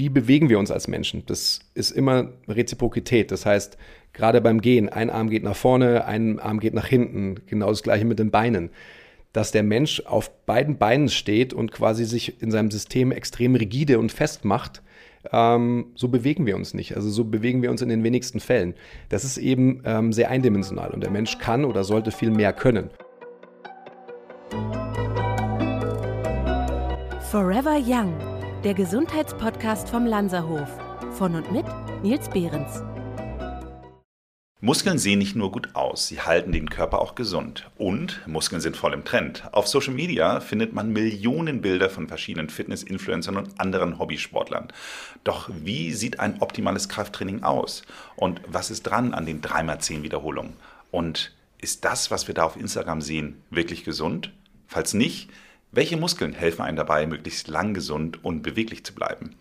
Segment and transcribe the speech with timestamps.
[0.00, 1.24] wie bewegen wir uns als Menschen?
[1.26, 3.30] Das ist immer Reziprokität.
[3.30, 3.76] Das heißt,
[4.14, 7.82] gerade beim Gehen, ein Arm geht nach vorne, ein Arm geht nach hinten, genau das
[7.82, 8.70] gleiche mit den Beinen.
[9.34, 13.98] Dass der Mensch auf beiden Beinen steht und quasi sich in seinem System extrem rigide
[13.98, 14.80] und fest macht,
[15.32, 16.96] ähm, so bewegen wir uns nicht.
[16.96, 18.72] Also so bewegen wir uns in den wenigsten Fällen.
[19.10, 22.88] Das ist eben ähm, sehr eindimensional und der Mensch kann oder sollte viel mehr können.
[27.30, 28.14] Forever Young,
[28.64, 30.68] der Gesundheitspodcast vom Lanzerhof.
[31.12, 31.64] Von und mit
[32.02, 32.82] Nils Behrens.
[34.60, 37.70] Muskeln sehen nicht nur gut aus, sie halten den Körper auch gesund.
[37.78, 39.44] Und Muskeln sind voll im Trend.
[39.52, 44.68] Auf Social Media findet man Millionen Bilder von verschiedenen Fitness-Influencern und anderen Hobbysportlern.
[45.24, 47.82] Doch wie sieht ein optimales Krafttraining aus?
[48.16, 50.52] Und was ist dran an den 3x10 Wiederholungen?
[50.90, 54.32] Und ist das, was wir da auf Instagram sehen, wirklich gesund?
[54.66, 55.30] Falls nicht,
[55.72, 59.36] welche Muskeln helfen einem dabei, möglichst lang gesund und beweglich zu bleiben?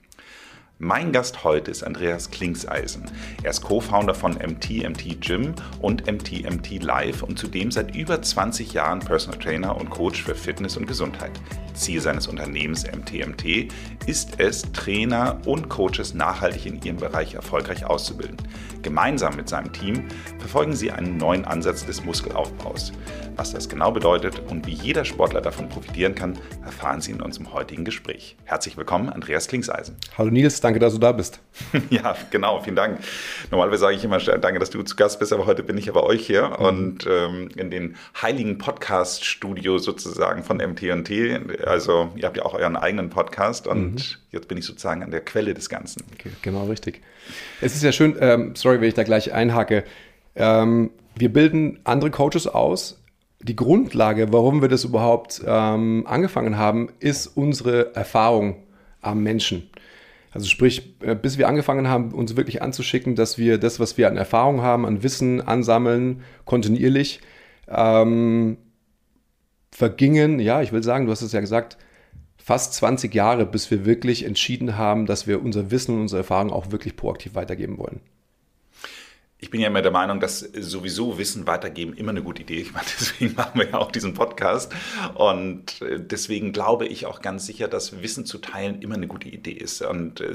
[0.82, 3.04] Mein Gast heute ist Andreas Klingseisen.
[3.44, 9.02] Er ist Co-Founder von MTMT Gym und MTMT Live und zudem seit über 20 Jahren
[9.02, 11.34] Personal Trainer und Coach für Fitness und Gesundheit.
[11.74, 13.74] Ziel seines Unternehmens MTMT
[14.06, 18.38] ist es, Trainer und Coaches nachhaltig in ihrem Bereich erfolgreich auszubilden.
[18.82, 20.06] Gemeinsam mit seinem Team
[20.38, 22.94] verfolgen sie einen neuen Ansatz des Muskelaufbaus.
[23.40, 27.54] Was das genau bedeutet und wie jeder Sportler davon profitieren kann, erfahren Sie in unserem
[27.54, 28.36] heutigen Gespräch.
[28.44, 29.96] Herzlich willkommen, Andreas Klingseisen.
[30.18, 31.40] Hallo Nils, dass du da bist.
[31.90, 33.00] ja, genau, vielen Dank.
[33.50, 36.04] Normalerweise sage ich immer danke, dass du zu Gast bist, aber heute bin ich bei
[36.04, 36.66] euch hier mhm.
[36.66, 41.40] und ähm, in den heiligen Podcast-Studio sozusagen von MT&T.
[41.66, 44.16] Also ihr habt ja auch euren eigenen Podcast und mhm.
[44.32, 46.04] jetzt bin ich sozusagen an der Quelle des Ganzen.
[46.14, 47.02] Okay, genau, richtig.
[47.62, 49.84] Es ist ja schön, ähm, sorry, wenn ich da gleich einhacke.
[50.36, 53.00] Ähm, wir bilden andere Coaches aus,
[53.42, 58.58] die Grundlage, warum wir das überhaupt ähm, angefangen haben, ist unsere Erfahrung
[59.02, 59.70] am Menschen.
[60.32, 64.08] Also sprich, äh, bis wir angefangen haben, uns wirklich anzuschicken, dass wir das, was wir
[64.08, 67.22] an Erfahrung haben, an Wissen ansammeln, kontinuierlich,
[67.68, 68.58] ähm,
[69.72, 71.78] vergingen, ja, ich will sagen, du hast es ja gesagt,
[72.38, 76.52] fast 20 Jahre, bis wir wirklich entschieden haben, dass wir unser Wissen und unsere Erfahrung
[76.52, 78.02] auch wirklich proaktiv weitergeben wollen
[79.42, 82.60] ich bin ja immer der Meinung, dass sowieso Wissen weitergeben immer eine gute Idee.
[82.60, 84.74] Ich meine, deswegen machen wir ja auch diesen Podcast.
[85.16, 89.30] Und äh, deswegen glaube ich auch ganz sicher, dass Wissen zu teilen immer eine gute
[89.30, 89.82] Idee ist.
[89.82, 90.34] Und äh,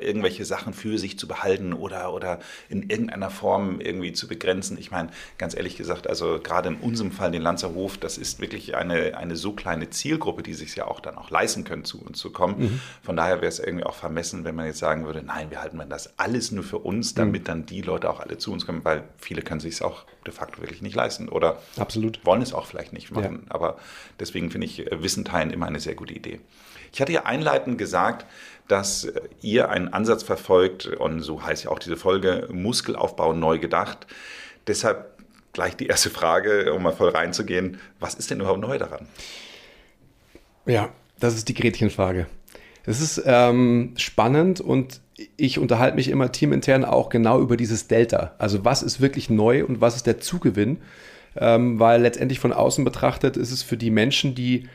[0.00, 2.38] irgendwelche Sachen für sich zu behalten oder, oder
[2.68, 4.78] in irgendeiner Form irgendwie zu begrenzen.
[4.78, 8.76] Ich meine, ganz ehrlich gesagt, also gerade in unserem Fall, den Lanzerhof, das ist wirklich
[8.76, 12.20] eine, eine so kleine Zielgruppe, die sich ja auch dann auch leisten können, zu uns
[12.20, 12.60] zu kommen.
[12.60, 12.80] Mhm.
[13.02, 15.82] Von daher wäre es irgendwie auch vermessen, wenn man jetzt sagen würde, nein, wir halten
[15.88, 17.46] das alles nur für uns, damit mhm.
[17.46, 20.32] dann die Leute auch alle zu uns kommen, weil viele können sich es auch de
[20.32, 22.24] facto wirklich nicht leisten oder Absolut.
[22.24, 23.44] wollen es auch vielleicht nicht machen.
[23.46, 23.54] Ja.
[23.54, 23.78] Aber
[24.20, 26.40] deswegen finde ich äh, Wissen teilen immer eine sehr gute Idee.
[26.92, 28.26] Ich hatte ja einleitend gesagt,
[28.68, 33.58] dass äh, ihr einen Ansatz verfolgt, und so heißt ja auch diese Folge, Muskelaufbau neu
[33.58, 34.06] gedacht.
[34.66, 35.18] Deshalb
[35.52, 37.78] gleich die erste Frage, um mal voll reinzugehen.
[37.98, 39.08] Was ist denn überhaupt neu daran?
[40.66, 42.26] Ja, das ist die Gretchenfrage.
[42.86, 45.00] Es ist ähm, spannend und
[45.36, 48.34] ich unterhalte mich immer teamintern auch genau über dieses Delta.
[48.38, 50.78] Also was ist wirklich neu und was ist der Zugewinn?
[51.36, 54.68] Ähm, weil letztendlich von außen betrachtet ist es für die Menschen, die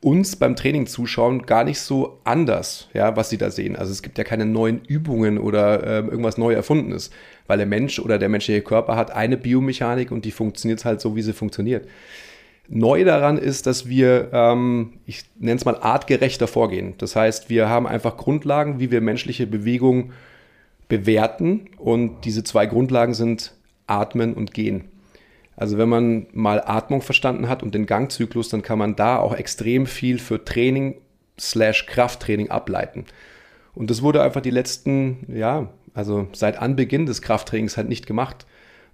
[0.00, 3.74] uns beim Training zuschauen, gar nicht so anders, ja, was sie da sehen.
[3.74, 7.10] Also es gibt ja keine neuen Übungen oder äh, irgendwas neu erfundenes,
[7.48, 11.16] weil der Mensch oder der menschliche Körper hat eine Biomechanik und die funktioniert halt so,
[11.16, 11.88] wie sie funktioniert.
[12.68, 16.94] Neu daran ist, dass wir, ähm, ich nenne es mal, artgerechter vorgehen.
[16.98, 20.12] Das heißt, wir haben einfach Grundlagen, wie wir menschliche Bewegung
[20.88, 21.70] bewerten.
[21.78, 23.54] Und diese zwei Grundlagen sind
[23.86, 24.84] Atmen und Gehen.
[25.56, 29.34] Also wenn man mal Atmung verstanden hat und den Gangzyklus, dann kann man da auch
[29.34, 30.96] extrem viel für Training
[31.40, 33.06] slash Krafttraining ableiten.
[33.74, 38.46] Und das wurde einfach die letzten, ja, also seit Anbeginn des Krafttrainings halt nicht gemacht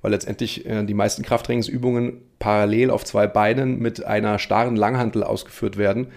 [0.04, 5.78] weil letztendlich äh, die meisten Krafttrainingsübungen parallel auf zwei Beinen mit einer starren Langhantel ausgeführt
[5.78, 6.08] werden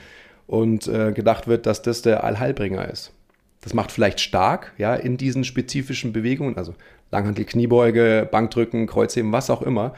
[0.45, 3.13] und äh, gedacht wird, dass das der Allheilbringer ist.
[3.61, 6.75] Das macht vielleicht stark, ja, in diesen spezifischen Bewegungen, also
[7.11, 9.93] Langhantel, Kniebeuge, Bankdrücken, Kreuzheben, was auch immer.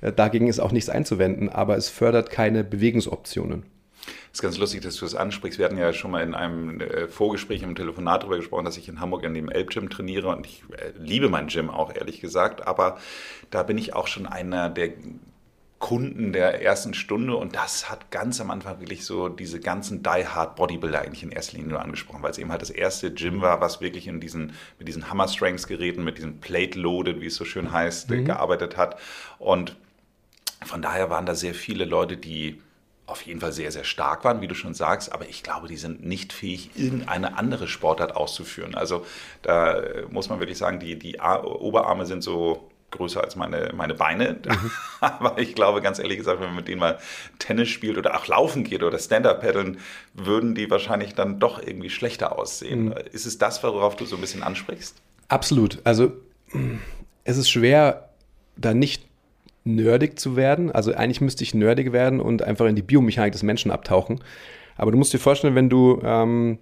[0.00, 3.62] Äh, dagegen ist auch nichts einzuwenden, aber es fördert keine Bewegungsoptionen.
[4.32, 5.58] Ist ganz lustig, dass du das ansprichst.
[5.58, 8.88] Wir hatten ja schon mal in einem äh, Vorgespräch im Telefonat darüber gesprochen, dass ich
[8.88, 12.66] in Hamburg in dem Elb-Gym trainiere und ich äh, liebe mein Gym auch, ehrlich gesagt.
[12.66, 12.98] Aber
[13.50, 14.92] da bin ich auch schon einer der
[15.78, 20.56] Kunden der ersten Stunde und das hat ganz am Anfang wirklich so diese ganzen die-hard
[20.56, 23.60] Bodybuilder eigentlich in erster Linie nur angesprochen, weil es eben halt das erste Gym war,
[23.60, 27.36] was wirklich in diesen, mit diesen Hammer Strengths Geräten, mit diesen Plate Loaded, wie es
[27.36, 28.24] so schön heißt, mhm.
[28.24, 28.98] gearbeitet hat
[29.38, 29.76] und
[30.64, 32.60] von daher waren da sehr viele Leute, die
[33.08, 35.76] auf jeden Fall sehr, sehr stark waren, wie du schon sagst, aber ich glaube, die
[35.76, 38.74] sind nicht fähig, irgendeine andere Sportart auszuführen.
[38.74, 39.04] Also
[39.42, 44.38] da muss man wirklich sagen, die, die Oberarme sind so größer als meine, meine Beine.
[44.48, 44.70] Mhm.
[45.00, 46.98] Aber ich glaube, ganz ehrlich gesagt, wenn man mit denen mal
[47.38, 49.78] Tennis spielt oder auch laufen geht oder Stand-Up-Paddeln,
[50.14, 52.86] würden die wahrscheinlich dann doch irgendwie schlechter aussehen.
[52.86, 52.94] Mhm.
[53.12, 54.96] Ist es das, worauf du so ein bisschen ansprichst?
[55.28, 55.78] Absolut.
[55.84, 56.12] Also
[57.24, 58.08] es ist schwer,
[58.56, 59.07] da nicht
[59.68, 60.70] nerdig zu werden.
[60.72, 64.20] Also eigentlich müsste ich nerdig werden und einfach in die Biomechanik des Menschen abtauchen.
[64.76, 66.58] Aber du musst dir vorstellen, wenn du, ähm,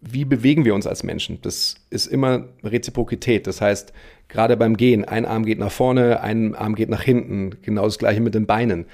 [0.00, 1.38] wie bewegen wir uns als Menschen?
[1.42, 3.46] Das ist immer Reziprokität.
[3.46, 3.92] Das heißt,
[4.28, 7.58] gerade beim Gehen, ein Arm geht nach vorne, ein Arm geht nach hinten.
[7.62, 8.86] Genau das gleiche mit den Beinen.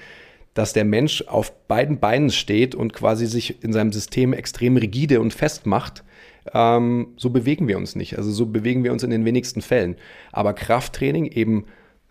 [0.52, 5.20] Dass der Mensch auf beiden Beinen steht und quasi sich in seinem System extrem rigide
[5.20, 6.05] und fest macht,
[6.52, 8.19] ähm, so bewegen wir uns nicht.
[8.19, 9.96] Also so bewegen wir uns in den wenigsten Fällen.
[10.32, 11.64] Aber Krafttraining eben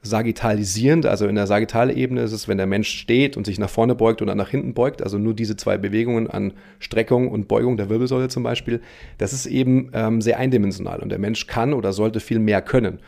[0.09, 3.95] sagittalisierend, also in der Sagittalebene ist es, wenn der Mensch steht und sich nach vorne
[3.95, 7.89] beugt oder nach hinten beugt, also nur diese zwei Bewegungen an Streckung und Beugung der
[7.89, 8.81] Wirbelsäule zum Beispiel,
[9.17, 12.99] das ist eben ähm, sehr eindimensional und der Mensch kann oder sollte viel mehr können.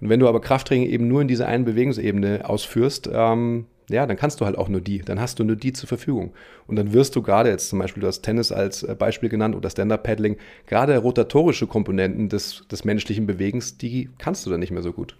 [0.00, 4.16] Und wenn du aber Krafttraining eben nur in dieser einen Bewegungsebene ausführst, ähm, ja, dann
[4.16, 6.32] kannst du halt auch nur die, dann hast du nur die zur Verfügung.
[6.66, 9.54] Und dann wirst du gerade jetzt zum Beispiel, du hast Tennis als äh, Beispiel genannt
[9.54, 10.36] oder Stand-Up-Paddling,
[10.66, 15.16] gerade rotatorische Komponenten des, des menschlichen Bewegens, die kannst du dann nicht mehr so gut.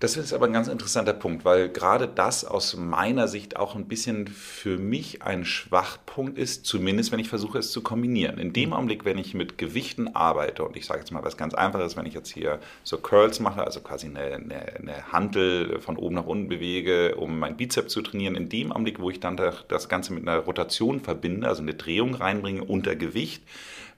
[0.00, 3.88] Das ist aber ein ganz interessanter Punkt, weil gerade das aus meiner Sicht auch ein
[3.88, 8.38] bisschen für mich ein Schwachpunkt ist, zumindest wenn ich versuche es zu kombinieren.
[8.38, 11.52] In dem Augenblick, wenn ich mit Gewichten arbeite, und ich sage jetzt mal was ganz
[11.52, 15.96] Einfaches, wenn ich jetzt hier so Curls mache, also quasi eine, eine, eine Hantel von
[15.96, 19.36] oben nach unten bewege, um mein Bizeps zu trainieren, in dem Augenblick, wo ich dann
[19.36, 23.42] das Ganze mit einer Rotation verbinde, also eine Drehung reinbringe unter Gewicht,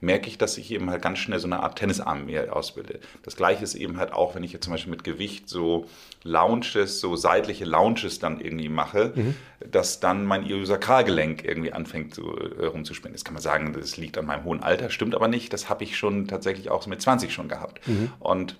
[0.01, 2.99] merke ich, dass ich eben halt ganz schnell so eine Art Tennisarm mir ausbilde.
[3.23, 5.87] Das gleiche ist eben halt auch, wenn ich jetzt zum Beispiel mit Gewicht so
[6.23, 9.35] Lounges, so seitliche Lounges dann irgendwie mache, mhm.
[9.69, 13.13] dass dann mein Iliosakralgelenk irgendwie anfängt zu, äh, rumzuspinnen.
[13.13, 15.53] Jetzt kann man sagen, das liegt an meinem hohen Alter, stimmt aber nicht.
[15.53, 17.87] Das habe ich schon tatsächlich auch so mit 20 schon gehabt.
[17.87, 18.11] Mhm.
[18.19, 18.57] Und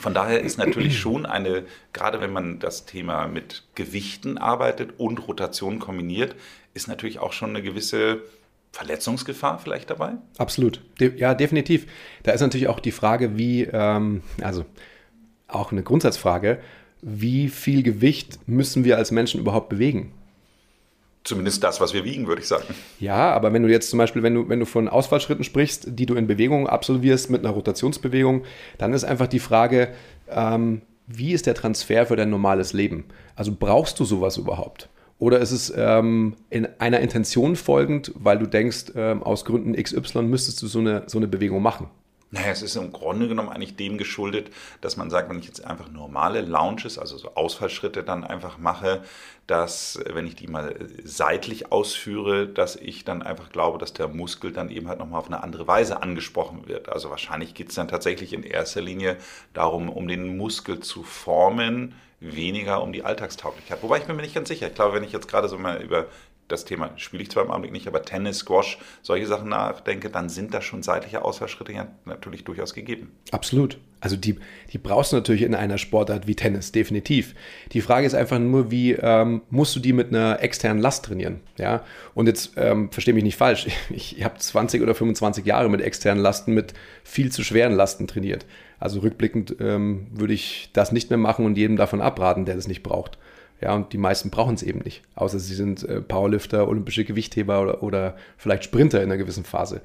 [0.00, 5.28] von daher ist natürlich schon eine, gerade wenn man das Thema mit Gewichten arbeitet und
[5.28, 6.34] Rotation kombiniert,
[6.74, 8.22] ist natürlich auch schon eine gewisse
[8.74, 10.14] Verletzungsgefahr vielleicht dabei?
[10.36, 10.80] Absolut.
[10.98, 11.86] De ja, definitiv.
[12.24, 14.64] Da ist natürlich auch die Frage, wie, ähm, also
[15.46, 16.58] auch eine Grundsatzfrage,
[17.00, 20.12] wie viel Gewicht müssen wir als Menschen überhaupt bewegen?
[21.22, 22.74] Zumindest das, was wir wiegen, würde ich sagen.
[22.98, 26.06] Ja, aber wenn du jetzt zum Beispiel, wenn du, wenn du von Ausfallschritten sprichst, die
[26.06, 28.44] du in Bewegung absolvierst mit einer Rotationsbewegung,
[28.76, 29.94] dann ist einfach die Frage,
[30.28, 33.04] ähm, wie ist der Transfer für dein normales Leben?
[33.36, 34.88] Also brauchst du sowas überhaupt?
[35.18, 40.22] Oder ist es ähm, in einer Intention folgend, weil du denkst, ähm, aus Gründen XY
[40.22, 41.88] müsstest du so eine, so eine Bewegung machen?
[42.34, 44.50] Naja, es ist im Grunde genommen eigentlich dem geschuldet,
[44.80, 49.04] dass man sagt, wenn ich jetzt einfach normale Launches, also so Ausfallschritte dann einfach mache,
[49.46, 50.74] dass wenn ich die mal
[51.04, 55.28] seitlich ausführe, dass ich dann einfach glaube, dass der Muskel dann eben halt nochmal auf
[55.28, 56.88] eine andere Weise angesprochen wird.
[56.88, 59.16] Also wahrscheinlich geht es dann tatsächlich in erster Linie
[59.52, 63.82] darum, um den Muskel zu formen, weniger um die Alltagstauglichkeit.
[63.82, 64.68] Wobei ich bin mir nicht ganz sicher.
[64.68, 66.06] Ich glaube, wenn ich jetzt gerade so mal über
[66.48, 70.28] das Thema spiele ich zwar im Augenblick nicht, aber Tennis, Squash, solche Sachen nachdenke, dann
[70.28, 73.12] sind da schon seitliche Ausfallschritte ja natürlich durchaus gegeben.
[73.30, 73.78] Absolut.
[74.00, 74.38] Also die,
[74.70, 77.34] die brauchst du natürlich in einer Sportart wie Tennis, definitiv.
[77.72, 81.40] Die Frage ist einfach nur, wie ähm, musst du die mit einer externen Last trainieren?
[81.56, 81.82] Ja?
[82.14, 85.80] Und jetzt ähm, verstehe mich nicht falsch, ich, ich habe 20 oder 25 Jahre mit
[85.80, 88.44] externen Lasten, mit viel zu schweren Lasten trainiert.
[88.78, 92.68] Also rückblickend ähm, würde ich das nicht mehr machen und jedem davon abraten, der das
[92.68, 93.18] nicht braucht.
[93.60, 95.02] Ja, und die meisten brauchen es eben nicht.
[95.14, 99.80] Außer sie sind äh, Powerlifter, olympische Gewichtheber oder, oder, vielleicht Sprinter in einer gewissen Phase.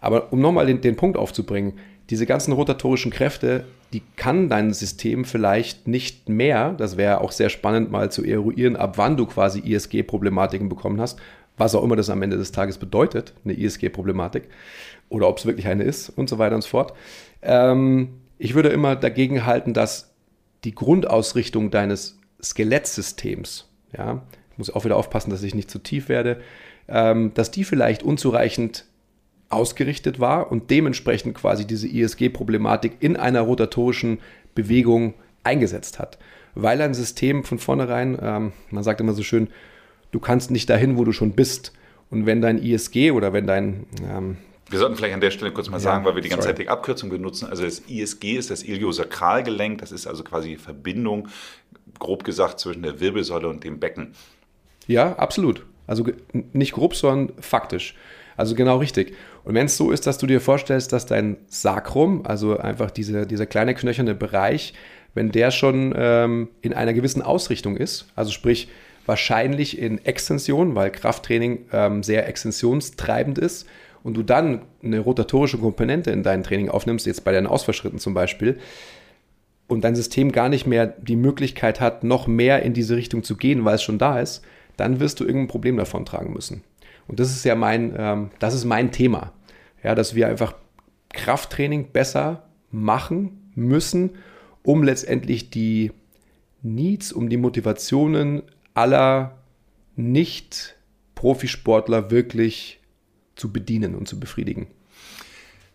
[0.00, 1.74] Aber um nochmal den, den Punkt aufzubringen,
[2.10, 6.72] diese ganzen rotatorischen Kräfte, die kann dein System vielleicht nicht mehr.
[6.72, 11.18] Das wäre auch sehr spannend mal zu eruieren, ab wann du quasi ISG-Problematiken bekommen hast,
[11.58, 14.44] was auch immer das am Ende des Tages bedeutet, eine ISG-Problematik,
[15.08, 16.94] oder ob es wirklich eine ist und so weiter und so fort.
[17.42, 20.14] Ähm, ich würde immer dagegen halten, dass
[20.64, 24.22] die Grundausrichtung deines Skelettsystems, ja,
[24.52, 26.40] ich muss auch wieder aufpassen, dass ich nicht zu tief werde,
[26.88, 28.86] ähm, dass die vielleicht unzureichend
[29.50, 34.18] ausgerichtet war und dementsprechend quasi diese ISG-Problematik in einer rotatorischen
[34.54, 36.18] Bewegung eingesetzt hat.
[36.54, 39.48] Weil ein System von vornherein, ähm, man sagt immer so schön,
[40.10, 41.72] du kannst nicht dahin, wo du schon bist.
[42.10, 44.36] Und wenn dein ISG oder wenn dein ähm,
[44.70, 46.56] wir sollten vielleicht an der Stelle kurz mal sagen, ja, weil wir die ganze sorry.
[46.56, 47.48] Zeit die Abkürzung benutzen.
[47.48, 51.28] Also das ISG ist das Iliosakralgelenk, das ist also quasi die Verbindung
[51.98, 54.14] grob gesagt zwischen der Wirbelsäule und dem Becken.
[54.86, 55.64] Ja, absolut.
[55.86, 57.94] Also nicht grob, sondern faktisch.
[58.36, 59.14] Also genau richtig.
[59.44, 63.26] Und wenn es so ist, dass du dir vorstellst, dass dein Sakrum, also einfach diese,
[63.26, 64.74] dieser kleine knöcherne Bereich,
[65.14, 68.68] wenn der schon ähm, in einer gewissen Ausrichtung ist, also sprich,
[69.08, 73.66] wahrscheinlich in Extension, weil Krafttraining ähm, sehr extensionstreibend ist
[74.02, 78.14] und du dann eine rotatorische Komponente in dein Training aufnimmst, jetzt bei deinen Ausfallschritten zum
[78.14, 78.58] Beispiel,
[79.66, 83.36] und dein System gar nicht mehr die Möglichkeit hat, noch mehr in diese Richtung zu
[83.36, 84.42] gehen, weil es schon da ist,
[84.76, 86.62] dann wirst du irgendein Problem davon tragen müssen.
[87.06, 89.32] Und das ist ja mein, ähm, das ist mein Thema.
[89.82, 90.54] Ja, dass wir einfach
[91.10, 94.10] Krafttraining besser machen müssen,
[94.62, 95.92] um letztendlich die
[96.62, 98.42] Needs, um die Motivationen
[98.78, 99.36] aller
[99.96, 102.78] Nicht-Profisportler wirklich
[103.34, 104.68] zu bedienen und zu befriedigen.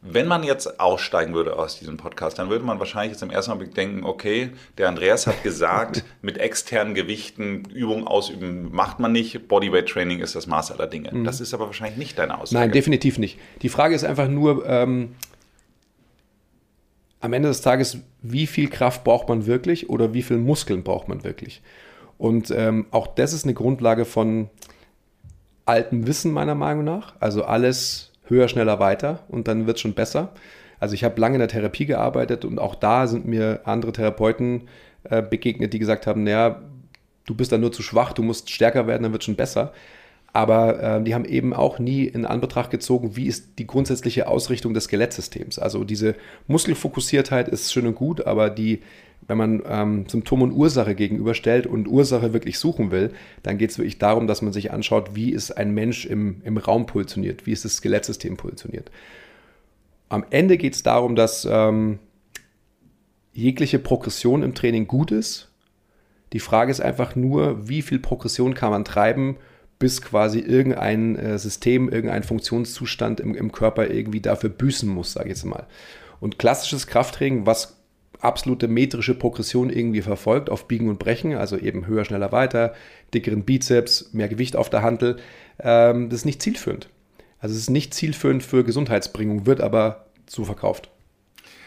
[0.06, 3.52] Wenn man jetzt aussteigen würde aus diesem Podcast, dann würde man wahrscheinlich jetzt im ersten
[3.52, 9.50] Augenblick denken, okay, der Andreas hat gesagt, mit externen Gewichten Übungen ausüben macht man nicht,
[9.50, 11.12] Bodyweight Training ist das Maß aller Dinge.
[11.14, 11.26] Mhm.
[11.26, 12.62] Das ist aber wahrscheinlich nicht deine Aussage.
[12.62, 13.38] Nein, definitiv nicht.
[13.62, 15.16] Die Frage ist einfach nur, ähm,
[17.20, 21.08] am Ende des Tages, wie viel Kraft braucht man wirklich oder wie viel Muskeln braucht
[21.08, 21.62] man wirklich?
[22.24, 24.50] Und ähm, auch das ist eine Grundlage von
[25.66, 27.16] altem Wissen meiner Meinung nach.
[27.20, 30.30] Also alles höher, schneller, weiter und dann wird es schon besser.
[30.80, 34.70] Also ich habe lange in der Therapie gearbeitet und auch da sind mir andere Therapeuten
[35.04, 36.62] äh, begegnet, die gesagt haben, naja,
[37.26, 39.74] du bist dann nur zu schwach, du musst stärker werden, dann wird es schon besser.
[40.32, 44.74] Aber äh, die haben eben auch nie in Anbetracht gezogen, wie ist die grundsätzliche Ausrichtung
[44.74, 45.60] des Skelettsystems.
[45.60, 46.16] Also diese
[46.48, 48.82] Muskelfokussiertheit ist schön und gut, aber die
[49.28, 53.12] wenn man ähm, Symptom und Ursache gegenüberstellt und Ursache wirklich suchen will,
[53.42, 56.58] dann geht es wirklich darum, dass man sich anschaut, wie ist ein Mensch im, im
[56.58, 58.92] Raum positioniert, wie ist das Skelettsystem positioniert.
[60.10, 62.00] Am Ende geht es darum, dass ähm,
[63.34, 65.50] jegliche Progression im Training gut ist.
[66.34, 69.38] Die Frage ist einfach nur, wie viel Progression kann man treiben,
[69.80, 75.30] bis quasi irgendein äh, System, irgendein Funktionszustand im, im Körper irgendwie dafür büßen muss, sage
[75.30, 75.68] ich jetzt mal.
[76.20, 77.83] Und klassisches Krafttraining, was
[78.24, 82.74] absolute metrische Progression irgendwie verfolgt auf Biegen und Brechen, also eben höher, schneller, weiter,
[83.14, 85.18] dickeren Bizeps, mehr Gewicht auf der Hantel,
[85.60, 86.90] ähm, das ist nicht zielführend.
[87.40, 90.90] Also es ist nicht zielführend für Gesundheitsbringung, wird aber so verkauft.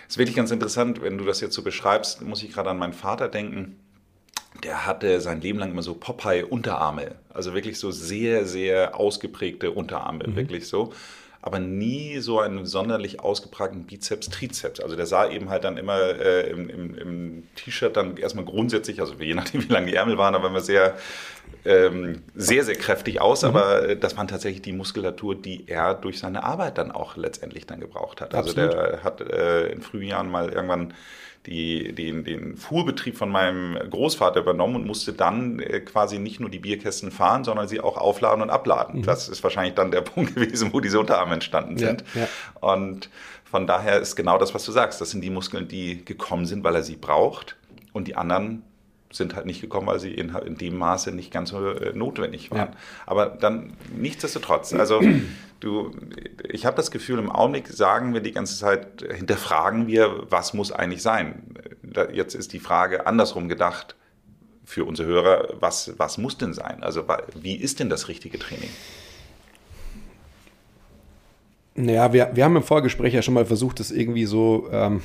[0.08, 2.78] Es ist wirklich ganz interessant, wenn du das jetzt so beschreibst, muss ich gerade an
[2.78, 3.76] meinen Vater denken.
[4.62, 10.26] Der hatte sein Leben lang immer so Popeye-Unterarme, also wirklich so sehr, sehr ausgeprägte Unterarme,
[10.26, 10.36] mhm.
[10.36, 10.92] wirklich so
[11.46, 14.80] aber nie so einen sonderlich ausgeprägten Bizeps, Trizeps.
[14.80, 19.00] Also der sah eben halt dann immer äh, im, im, im T-Shirt dann erstmal grundsätzlich,
[19.00, 20.96] also je nachdem wie lang die Ärmel waren, aber immer sehr,
[21.64, 23.42] ähm, sehr, sehr kräftig aus.
[23.42, 23.48] Mhm.
[23.50, 27.64] Aber äh, das waren tatsächlich die Muskulatur, die er durch seine Arbeit dann auch letztendlich
[27.64, 28.34] dann gebraucht hat.
[28.34, 28.72] Also Absolut.
[28.72, 30.94] der hat äh, in frühen Jahren mal irgendwann
[31.46, 36.50] die, den, den Fuhrbetrieb von meinem Großvater übernommen und musste dann äh, quasi nicht nur
[36.50, 39.00] die Bierkästen fahren, sondern sie auch aufladen und abladen.
[39.00, 39.04] Mhm.
[39.04, 42.04] Das ist wahrscheinlich dann der Punkt gewesen, wo diese Unterarme entstanden sind.
[42.14, 42.28] Ja, ja.
[42.60, 43.10] Und
[43.44, 45.00] von daher ist genau das, was du sagst.
[45.00, 47.56] Das sind die Muskeln, die gekommen sind, weil er sie braucht.
[47.92, 48.62] Und die anderen
[49.12, 52.50] sind halt nicht gekommen, weil sie in, in dem Maße nicht ganz so äh, notwendig
[52.50, 52.72] waren.
[52.72, 52.76] Ja.
[53.06, 55.00] Aber dann nichtsdestotrotz, also
[55.60, 55.92] du,
[56.48, 60.72] ich habe das Gefühl, im Augenblick sagen wir die ganze Zeit, hinterfragen wir, was muss
[60.72, 61.54] eigentlich sein.
[62.12, 63.96] Jetzt ist die Frage andersrum gedacht
[64.64, 66.82] für unsere Hörer, was, was muss denn sein?
[66.82, 67.04] Also
[67.40, 68.70] wie ist denn das richtige Training?
[71.76, 75.02] Naja, wir, wir haben im Vorgespräch ja schon mal versucht, das irgendwie so ähm,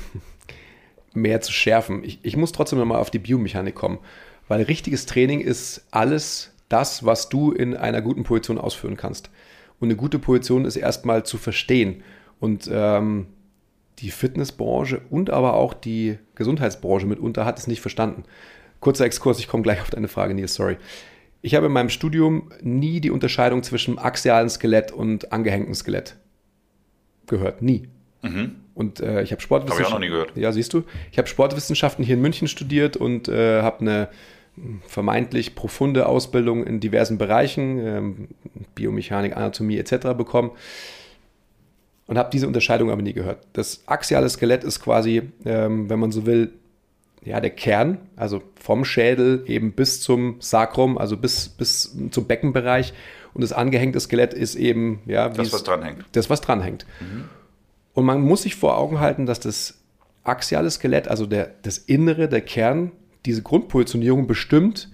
[1.14, 2.04] mehr zu schärfen.
[2.04, 3.98] Ich, ich muss trotzdem nochmal auf die Biomechanik kommen,
[4.48, 9.30] weil richtiges Training ist alles das, was du in einer guten Position ausführen kannst.
[9.78, 12.02] Und eine gute Position ist erstmal zu verstehen.
[12.40, 13.26] Und ähm,
[13.98, 18.24] die Fitnessbranche und aber auch die Gesundheitsbranche mitunter hat es nicht verstanden.
[18.80, 20.76] Kurzer Exkurs, ich komme gleich auf deine Frage, Nils, sorry.
[21.40, 26.16] Ich habe in meinem Studium nie die Unterscheidung zwischen axialen Skelett und angehängtem Skelett
[27.26, 27.62] gehört.
[27.62, 27.88] Nie.
[28.22, 28.56] Mhm.
[28.74, 29.70] Und äh, ich habe Sportwissenschaften.
[29.70, 30.36] Habe ich auch noch nie gehört.
[30.36, 30.84] Ja, siehst du.
[31.10, 34.08] Ich habe Sportwissenschaften hier in München studiert und äh, habe eine
[34.86, 38.28] vermeintlich profunde Ausbildung in diversen Bereichen, ähm,
[38.74, 40.14] Biomechanik, Anatomie etc.
[40.16, 40.50] bekommen
[42.06, 43.46] und habe diese Unterscheidung aber nie gehört.
[43.54, 46.52] Das axiale Skelett ist quasi, ähm, wenn man so will,
[47.24, 52.92] ja, der Kern, also vom Schädel eben bis zum Sacrum, also bis, bis zum Beckenbereich.
[53.32, 56.04] Und das angehängte Skelett ist eben, ja, das, was dranhängt.
[56.12, 56.84] Das, was dranhängt.
[57.00, 57.24] Mhm.
[57.94, 59.82] Und man muss sich vor Augen halten, dass das
[60.24, 62.92] axiale Skelett, also der, das Innere, der Kern,
[63.26, 64.88] diese Grundpositionierung bestimmt,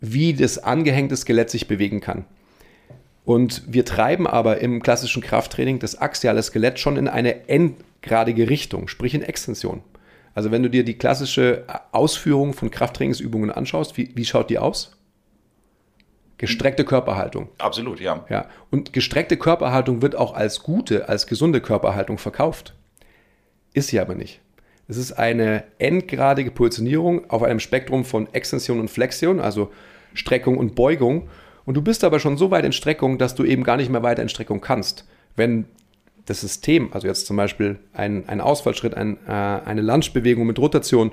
[0.00, 2.24] wie das angehängte Skelett sich bewegen kann.
[3.24, 8.88] Und wir treiben aber im klassischen Krafttraining das axiale Skelett schon in eine endgradige Richtung,
[8.88, 9.82] sprich in Extension.
[10.34, 14.96] Also wenn du dir die klassische Ausführung von Krafttrainingsübungen anschaust, wie, wie schaut die aus?
[16.42, 17.50] Gestreckte Körperhaltung.
[17.58, 18.24] Absolut, ja.
[18.28, 18.46] ja.
[18.72, 22.74] Und gestreckte Körperhaltung wird auch als gute, als gesunde Körperhaltung verkauft.
[23.74, 24.40] Ist sie aber nicht.
[24.88, 29.70] Es ist eine endgradige Positionierung auf einem Spektrum von Extension und Flexion, also
[30.14, 31.28] Streckung und Beugung.
[31.64, 34.02] Und du bist aber schon so weit in Streckung, dass du eben gar nicht mehr
[34.02, 35.06] weiter in Streckung kannst.
[35.36, 35.66] Wenn
[36.26, 41.12] das System, also jetzt zum Beispiel ein, ein Ausfallschritt, ein, äh, eine Lunge-Bewegung mit Rotation,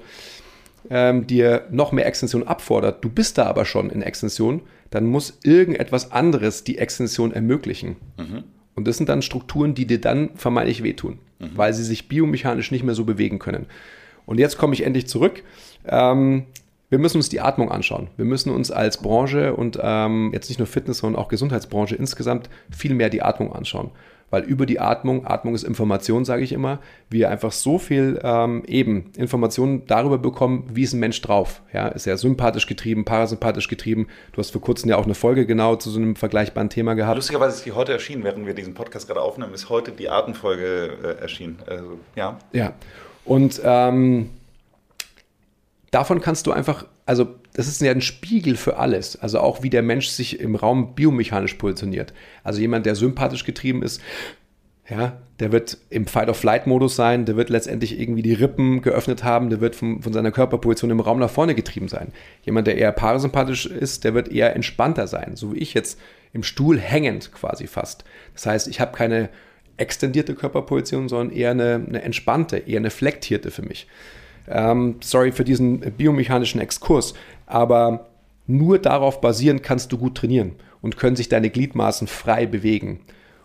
[0.90, 5.40] ähm, dir noch mehr Extension abfordert, du bist da aber schon in Extension, dann muss
[5.44, 7.98] irgendetwas anderes die Extension ermöglichen.
[8.18, 8.44] Mhm.
[8.76, 11.52] Und das sind dann Strukturen, die dir dann vermeintlich wehtun, mhm.
[11.56, 13.66] weil sie sich biomechanisch nicht mehr so bewegen können.
[14.26, 15.44] Und jetzt komme ich endlich zurück.
[15.86, 16.46] Ähm,
[16.90, 18.08] wir müssen uns die Atmung anschauen.
[18.18, 22.50] Wir müssen uns als Branche und ähm, jetzt nicht nur Fitness, sondern auch Gesundheitsbranche insgesamt
[22.76, 23.92] viel mehr die Atmung anschauen
[24.30, 28.64] weil über die Atmung, Atmung ist Information, sage ich immer, wir einfach so viel ähm,
[28.68, 31.62] eben Informationen darüber bekommen, wie ist ein Mensch drauf.
[31.74, 34.08] Ja, ist er sympathisch getrieben, parasympathisch getrieben.
[34.32, 37.16] Du hast vor kurzem ja auch eine Folge genau zu so einem vergleichbaren Thema gehabt.
[37.16, 40.98] Lustigerweise ist die heute erschienen, während wir diesen Podcast gerade aufnehmen, ist heute die Atemfolge
[41.04, 41.60] äh, erschienen.
[41.66, 42.38] Also, ja.
[42.52, 42.74] Ja.
[43.26, 44.30] Und ähm,
[45.92, 49.20] davon kannst du einfach, also das ist ja ein Spiegel für alles.
[49.20, 52.14] Also auch wie der Mensch sich im Raum biomechanisch positioniert.
[52.44, 54.00] Also jemand, der sympathisch getrieben ist,
[54.88, 59.60] ja, der wird im Fight-of-Flight-Modus sein, der wird letztendlich irgendwie die Rippen geöffnet haben, der
[59.60, 62.14] wird von, von, seiner Körperposition im Raum nach vorne getrieben sein.
[62.44, 66.00] Jemand, der eher parasympathisch ist, der wird eher entspannter sein, so wie ich jetzt
[66.32, 68.04] im Stuhl hängend quasi fast.
[68.36, 69.30] Das heißt, ich habe keine
[69.78, 73.88] extendierte Körperposition, sondern eher eine, eine entspannte, eher eine flektierte für mich.
[74.50, 77.14] Ähm, sorry für diesen biomechanischen Exkurs,
[77.46, 78.08] aber
[78.48, 83.02] nur darauf basierend kannst du gut trainieren und können sich deine Gliedmaßen frei bewegen.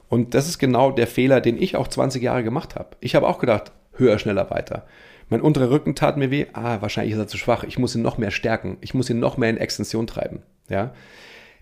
[0.08, 2.96] Und das ist genau der Fehler, den ich auch 20 Jahre gemacht habe.
[3.00, 4.86] Ich habe auch gedacht, höher, schneller, weiter.
[5.28, 6.46] Mein unterer Rücken tat mir weh.
[6.52, 7.64] Ah, wahrscheinlich ist er zu schwach.
[7.64, 8.76] Ich muss ihn noch mehr stärken.
[8.80, 10.42] Ich muss ihn noch mehr in Extension treiben.
[10.68, 10.94] Ja?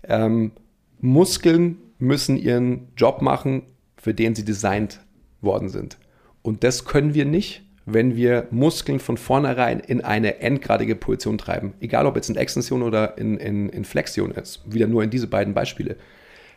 [0.03, 0.51] Ähm,
[0.99, 3.63] Muskeln müssen ihren Job machen,
[3.97, 4.99] für den sie designt
[5.41, 5.97] worden sind.
[6.41, 11.73] Und das können wir nicht, wenn wir Muskeln von vornherein in eine endgradige Position treiben.
[11.79, 14.61] Egal ob jetzt in Extension oder in, in, in Flexion ist.
[14.65, 15.97] Wieder nur in diese beiden Beispiele.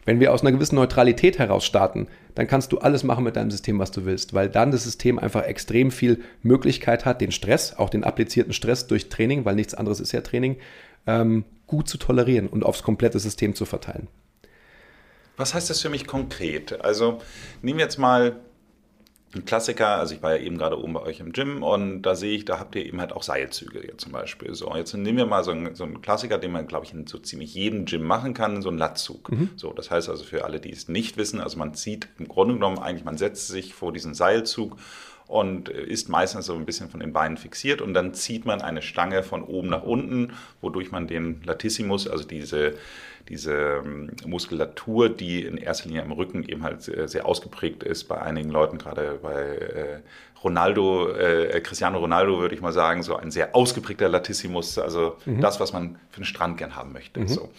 [0.04, 2.06] Wenn wir aus einer gewissen Neutralität heraus starten,
[2.36, 5.18] dann kannst du alles machen mit deinem System, was du willst, weil dann das System
[5.18, 9.74] einfach extrem viel Möglichkeit hat, den Stress, auch den applizierten Stress durch Training, weil nichts
[9.74, 10.58] anderes ist ja Training,
[11.08, 14.06] ähm, gut zu tolerieren und aufs komplette System zu verteilen.
[15.36, 16.80] Was heißt das für mich konkret?
[16.84, 17.20] Also
[17.60, 18.36] nehmen wir jetzt mal
[19.36, 22.14] ein Klassiker, also ich war ja eben gerade oben bei euch im Gym und da
[22.14, 24.54] sehe ich, da habt ihr eben halt auch Seilzüge hier zum Beispiel.
[24.54, 27.06] So, jetzt nehmen wir mal so einen, so einen Klassiker, den man, glaube ich, in
[27.06, 29.30] so ziemlich jedem Gym machen kann, so einen Latzug.
[29.30, 29.50] Mhm.
[29.56, 32.54] So, das heißt also für alle, die es nicht wissen, also man zieht im Grunde
[32.54, 34.76] genommen eigentlich, man setzt sich vor diesen Seilzug
[35.26, 38.82] und ist meistens so ein bisschen von den Beinen fixiert und dann zieht man eine
[38.82, 42.74] Stange von oben nach unten, wodurch man den Latissimus, also diese
[43.28, 48.20] diese ähm, Muskulatur, die in erster Linie im Rücken eben halt sehr, ausgeprägt ist bei
[48.20, 50.00] einigen Leuten, gerade bei äh,
[50.42, 55.40] Ronaldo, äh, Cristiano Ronaldo würde ich mal sagen, so ein sehr ausgeprägter Latissimus, also mhm.
[55.40, 57.20] das, was man für den Strand gern haben möchte.
[57.20, 57.28] Mhm.
[57.28, 57.50] So.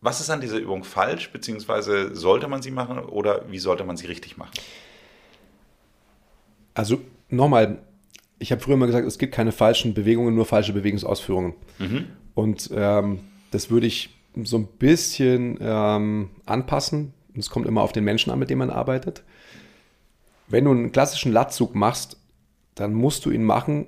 [0.00, 3.96] Was ist an dieser Übung falsch, beziehungsweise sollte man sie machen oder wie sollte man
[3.96, 4.52] sie richtig machen?
[6.74, 7.00] Also
[7.30, 7.78] nochmal,
[8.38, 11.54] ich habe früher immer gesagt, es gibt keine falschen Bewegungen, nur falsche Bewegungsausführungen.
[11.78, 12.06] Mhm.
[12.34, 17.12] Und ähm, das würde ich so ein bisschen ähm, anpassen.
[17.36, 19.22] Es kommt immer auf den Menschen an, mit dem man arbeitet.
[20.48, 22.16] Wenn du einen klassischen Latzug machst,
[22.74, 23.86] dann musst du ihn machen,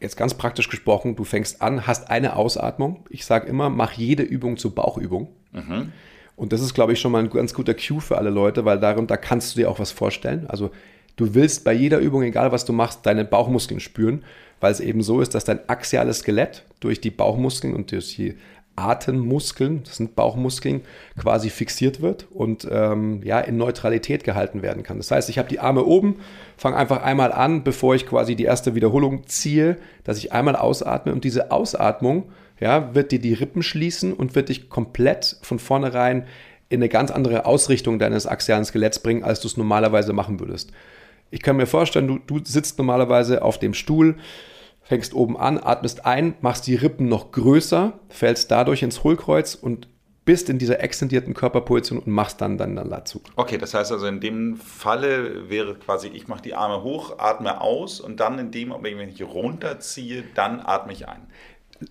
[0.00, 3.04] jetzt ganz praktisch gesprochen, du fängst an, hast eine Ausatmung.
[3.08, 5.28] Ich sage immer, mach jede Übung zur Bauchübung.
[5.52, 5.92] Mhm.
[6.36, 8.78] Und das ist, glaube ich, schon mal ein ganz guter Cue für alle Leute, weil
[8.78, 10.46] darum, da kannst du dir auch was vorstellen.
[10.48, 10.70] Also
[11.16, 14.22] du willst bei jeder Übung, egal was du machst, deine Bauchmuskeln spüren,
[14.60, 18.36] weil es eben so ist, dass dein axiales Skelett durch die Bauchmuskeln und durch die
[18.76, 20.82] Atemmuskeln, das sind Bauchmuskeln,
[21.18, 24.98] quasi fixiert wird und ähm, ja, in Neutralität gehalten werden kann.
[24.98, 26.16] Das heißt, ich habe die Arme oben,
[26.56, 31.12] fange einfach einmal an, bevor ich quasi die erste Wiederholung ziehe, dass ich einmal ausatme
[31.12, 32.24] und diese Ausatmung
[32.60, 36.26] ja, wird dir die Rippen schließen und wird dich komplett von vornherein
[36.68, 40.72] in eine ganz andere Ausrichtung deines axialen Skeletts bringen, als du es normalerweise machen würdest.
[41.30, 44.16] Ich kann mir vorstellen, du, du sitzt normalerweise auf dem Stuhl,
[44.86, 49.88] fängst oben an, atmest ein, machst die Rippen noch größer, fällst dadurch ins Hohlkreuz und
[50.24, 53.22] bist in dieser extendierten Körperposition und machst dann dann dann Latzug.
[53.36, 57.60] Okay, das heißt also in dem Falle wäre quasi, ich mache die Arme hoch, atme
[57.60, 61.26] aus und dann in dem Moment, wenn ich runterziehe, dann atme ich ein.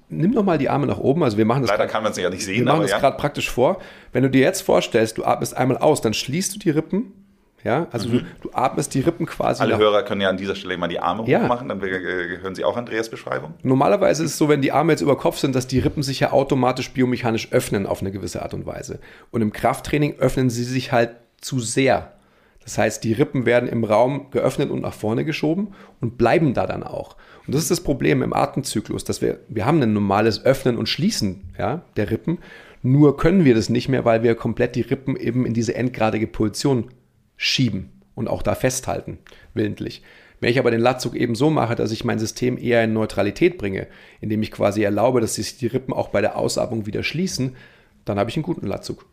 [0.10, 1.24] Nimm noch mal die Arme nach oben.
[1.24, 1.70] Also wir machen das.
[1.70, 2.66] Leider kann man es ja nicht sehen.
[2.66, 3.00] Wir machen das ja.
[3.00, 3.80] gerade praktisch vor.
[4.14, 7.25] Wenn du dir jetzt vorstellst, du atmest einmal aus, dann schließt du die Rippen
[7.66, 8.20] ja, also mhm.
[8.20, 9.64] du, du, atmest die Rippen quasi.
[9.64, 11.42] Alle Hörer können ja an dieser Stelle mal die Arme ja.
[11.42, 13.56] hochmachen, dann hören sie auch Andreas Beschreibung.
[13.64, 16.20] Normalerweise ist es so, wenn die Arme jetzt über Kopf sind, dass die Rippen sich
[16.20, 19.00] ja automatisch biomechanisch öffnen auf eine gewisse Art und Weise.
[19.32, 22.14] Und im Krafttraining öffnen sie sich halt zu sehr.
[22.64, 25.70] Das heißt, die Rippen werden im Raum geöffnet und nach vorne geschoben
[26.02, 27.16] und bleiben da dann auch.
[27.48, 30.88] Und das ist das Problem im Atemzyklus, dass wir, wir haben ein normales Öffnen und
[30.88, 32.38] Schließen ja, der Rippen,
[32.84, 36.28] nur können wir das nicht mehr, weil wir komplett die Rippen eben in diese endgradige
[36.28, 36.92] Position
[37.38, 39.20] schieben und auch da festhalten,
[39.54, 40.04] willentlich.
[40.40, 43.58] Wenn ich aber den Latzug eben so mache, dass ich mein System eher in Neutralität
[43.58, 43.88] bringe,
[44.22, 47.56] indem ich quasi erlaube, dass sich die Rippen auch bei der Ausatmung wieder schließen,
[48.04, 49.06] dann habe ich einen guten Latzug.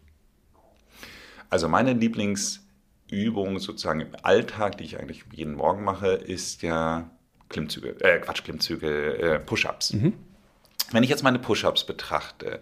[1.49, 7.11] Also meine Lieblingsübung sozusagen im Alltag, die ich eigentlich jeden Morgen mache, ist ja
[7.49, 9.93] Klimmzüge, äh, Quatsch, Klimmzüge, äh, Push-Ups.
[9.93, 10.15] Mhm.
[10.91, 12.61] Wenn ich jetzt meine Push-Ups betrachte,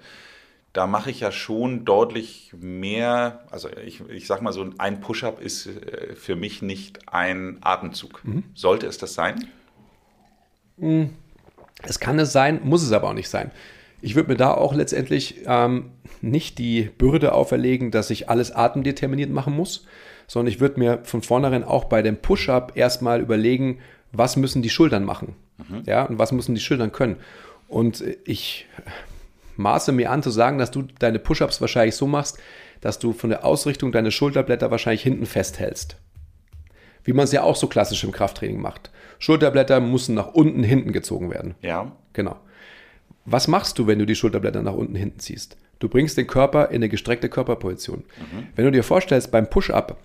[0.72, 5.40] da mache ich ja schon deutlich mehr, also ich, ich sag mal so, ein Push-up
[5.40, 8.20] ist äh, für mich nicht ein Atemzug.
[8.24, 8.44] Mhm.
[8.54, 9.48] Sollte es das sein?
[10.78, 11.10] Hm.
[11.82, 13.50] Es kann es sein, muss es aber auch nicht sein.
[14.02, 19.30] Ich würde mir da auch letztendlich ähm, nicht die Bürde auferlegen, dass ich alles atemdeterminiert
[19.30, 19.86] machen muss,
[20.26, 23.80] sondern ich würde mir von vornherein auch bei dem Push-up erstmal überlegen,
[24.12, 25.34] was müssen die Schultern machen?
[25.58, 25.82] Mhm.
[25.86, 27.16] Ja, und was müssen die Schultern können?
[27.68, 28.66] Und ich
[29.56, 32.38] maße mir an zu sagen, dass du deine Push-ups wahrscheinlich so machst,
[32.80, 35.96] dass du von der Ausrichtung deine Schulterblätter wahrscheinlich hinten festhältst.
[37.04, 38.90] Wie man es ja auch so klassisch im Krafttraining macht.
[39.18, 41.54] Schulterblätter müssen nach unten hinten gezogen werden.
[41.62, 41.92] Ja.
[42.12, 42.36] Genau.
[43.24, 45.56] Was machst du, wenn du die Schulterblätter nach unten hinten ziehst?
[45.78, 48.04] Du bringst den Körper in eine gestreckte Körperposition.
[48.18, 48.46] Mhm.
[48.54, 49.96] Wenn du dir vorstellst, beim Push-Up,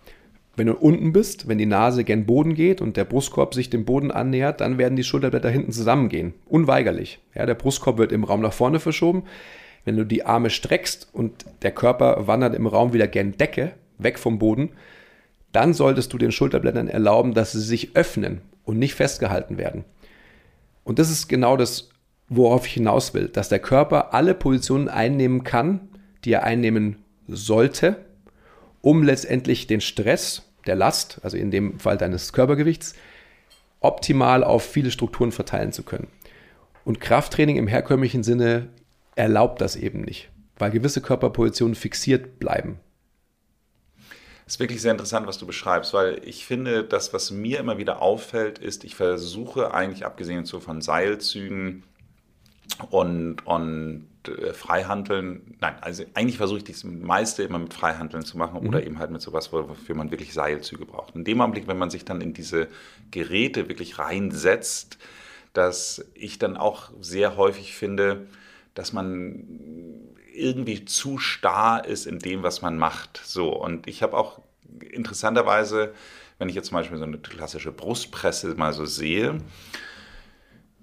[0.56, 3.86] wenn du unten bist, wenn die Nase gen Boden geht und der Brustkorb sich dem
[3.86, 6.34] Boden annähert, dann werden die Schulterblätter hinten zusammengehen.
[6.46, 7.20] Unweigerlich.
[7.34, 9.24] Ja, der Brustkorb wird im Raum nach vorne verschoben.
[9.84, 14.18] Wenn du die Arme streckst und der Körper wandert im Raum wieder gen Decke, weg
[14.18, 14.70] vom Boden,
[15.52, 19.86] dann solltest du den Schulterblättern erlauben, dass sie sich öffnen und nicht festgehalten werden.
[20.84, 21.90] Und das ist genau das,
[22.30, 25.82] worauf ich hinaus will, dass der Körper alle Positionen einnehmen kann,
[26.24, 27.98] die er einnehmen sollte,
[28.86, 32.94] um letztendlich den Stress der Last, also in dem Fall deines Körpergewichts,
[33.80, 36.08] optimal auf viele Strukturen verteilen zu können.
[36.84, 38.70] Und Krafttraining im herkömmlichen Sinne
[39.16, 42.80] erlaubt das eben nicht, weil gewisse Körperpositionen fixiert bleiben.
[44.46, 47.80] Es ist wirklich sehr interessant, was du beschreibst, weil ich finde, das, was mir immer
[47.80, 51.82] wieder auffällt, ist, ich versuche eigentlich, abgesehen von Seilzügen
[52.90, 58.38] und, und äh, Freihandeln, nein, also eigentlich versuche ich das meiste immer mit Freihandeln zu
[58.38, 58.70] machen mhm.
[58.70, 61.16] oder eben halt mit sowas, wofür man wirklich Seilzüge braucht.
[61.16, 62.68] In dem Augenblick, wenn man sich dann in diese
[63.12, 64.98] Geräte wirklich reinsetzt,
[65.54, 68.28] dass ich dann auch sehr häufig finde,
[68.74, 69.46] dass man
[70.34, 73.22] irgendwie zu starr ist in dem, was man macht.
[73.24, 74.42] So, und ich habe auch
[74.92, 75.94] interessanterweise,
[76.38, 79.38] wenn ich jetzt zum Beispiel so eine klassische Brustpresse mal so sehe,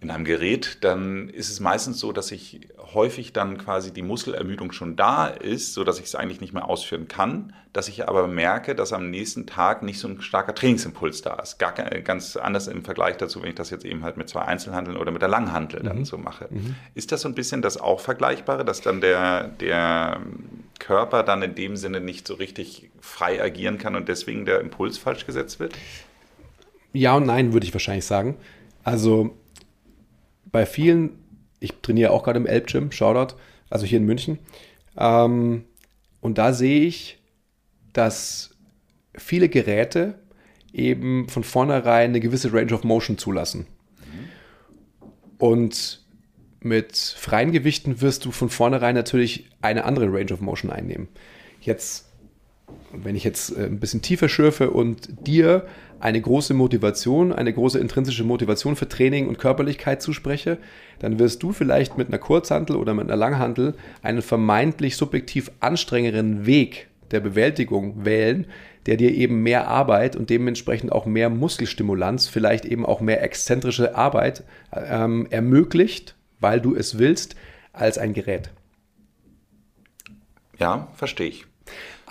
[0.03, 2.61] in einem Gerät, dann ist es meistens so, dass ich
[2.93, 6.69] häufig dann quasi die Muskelermüdung schon da ist, so dass ich es eigentlich nicht mehr
[6.69, 11.23] ausführen kann, dass ich aber merke, dass am nächsten Tag nicht so ein starker Trainingsimpuls
[11.23, 11.59] da ist.
[11.59, 14.97] Gar ganz anders im Vergleich dazu, wenn ich das jetzt eben halt mit zwei Einzelhandeln
[14.97, 16.05] oder mit der Langhandel dann mhm.
[16.05, 16.49] so mache.
[16.51, 16.75] Mhm.
[16.95, 20.21] Ist das so ein bisschen das auch Vergleichbare, dass dann der, der
[20.81, 24.99] Körper dann in dem Sinne nicht so richtig frei agieren kann und deswegen der Impuls
[24.99, 25.75] falsch gesetzt wird?
[26.93, 28.37] Ja und nein, würde ich wahrscheinlich sagen.
[28.85, 29.37] Also
[30.53, 31.19] bei vielen,
[31.61, 33.35] ich trainiere auch gerade im Elbgym, Shoutout,
[33.71, 34.39] also hier in München.
[34.97, 35.65] Ähm,
[36.21, 37.19] und da sehe ich,
[37.93, 38.55] dass
[39.15, 40.19] viele Geräte
[40.73, 43.67] eben von vornherein eine gewisse Range of Motion zulassen.
[45.39, 46.05] Und
[46.61, 51.09] mit freien Gewichten wirst du von vornherein natürlich eine andere Range of Motion einnehmen.
[51.61, 52.12] Jetzt,
[52.93, 55.67] wenn ich jetzt äh, ein bisschen tiefer schürfe und dir
[56.01, 60.59] eine große Motivation, eine große intrinsische Motivation für Training und Körperlichkeit zuspreche,
[60.99, 66.45] dann wirst du vielleicht mit einer Kurzhantel oder mit einer Langhantel einen vermeintlich subjektiv anstrengenderen
[66.45, 68.47] Weg der Bewältigung wählen,
[68.87, 73.95] der dir eben mehr Arbeit und dementsprechend auch mehr Muskelstimulanz, vielleicht eben auch mehr exzentrische
[73.95, 77.37] Arbeit ähm, ermöglicht, weil du es willst,
[77.73, 78.51] als ein Gerät.
[80.59, 81.47] Ja, verstehe ich.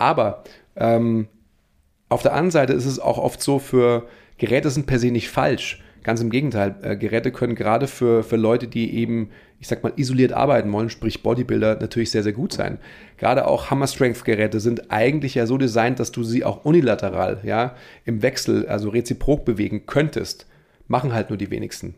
[0.02, 0.44] Aber
[0.76, 1.28] ähm,
[2.10, 4.08] auf der anderen Seite ist es auch oft so, für
[4.40, 5.84] Geräte sind per se nicht falsch.
[6.02, 9.94] Ganz im Gegenteil, äh, Geräte können gerade für, für Leute, die eben, ich sag mal,
[9.98, 12.80] isoliert arbeiten wollen, sprich Bodybuilder, natürlich sehr, sehr gut sein.
[13.18, 17.40] Gerade auch Hammer Strength Geräte sind eigentlich ja so designt, dass du sie auch unilateral,
[17.44, 20.48] ja, im Wechsel, also reziprok bewegen könntest.
[20.88, 21.94] Machen halt nur die wenigsten.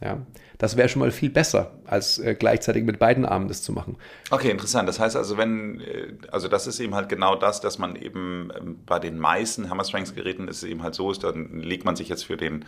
[0.00, 0.18] Ja,
[0.58, 3.96] das wäre schon mal viel besser, als äh, gleichzeitig mit beiden Armen das zu machen.
[4.30, 4.86] Okay, interessant.
[4.88, 8.50] Das heißt also, wenn, äh, also das ist eben halt genau das, dass man eben
[8.54, 11.86] ähm, bei den meisten Hammer Strengths Geräten ist es eben halt so ist, dann legt
[11.86, 12.66] man sich jetzt für den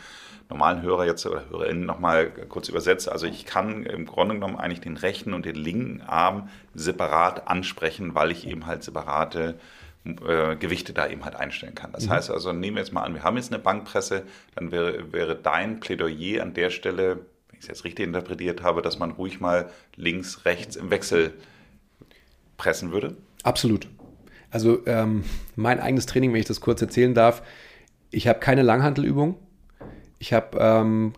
[0.49, 3.11] normalen Hörer jetzt oder HörerInnen nochmal kurz übersetzt.
[3.11, 8.15] Also ich kann im Grunde genommen eigentlich den rechten und den linken Arm separat ansprechen,
[8.15, 9.59] weil ich eben halt separate
[10.05, 11.93] äh, Gewichte da eben halt einstellen kann.
[11.93, 12.11] Das Mhm.
[12.11, 15.37] heißt also, nehmen wir jetzt mal an, wir haben jetzt eine Bankpresse, dann wäre, wäre
[15.37, 17.17] dein Plädoyer an der Stelle,
[17.49, 21.35] wenn ich es jetzt richtig interpretiert habe, dass man ruhig mal links, rechts im Wechsel
[22.57, 23.17] pressen würde.
[23.43, 23.89] Absolut.
[24.51, 25.25] Also ähm,
[25.57, 27.43] mein eigenes Training, wenn ich das kurz erzählen darf,
[28.11, 29.37] ich habe keine Langhantelübung.
[30.19, 31.13] Ich habe ähm,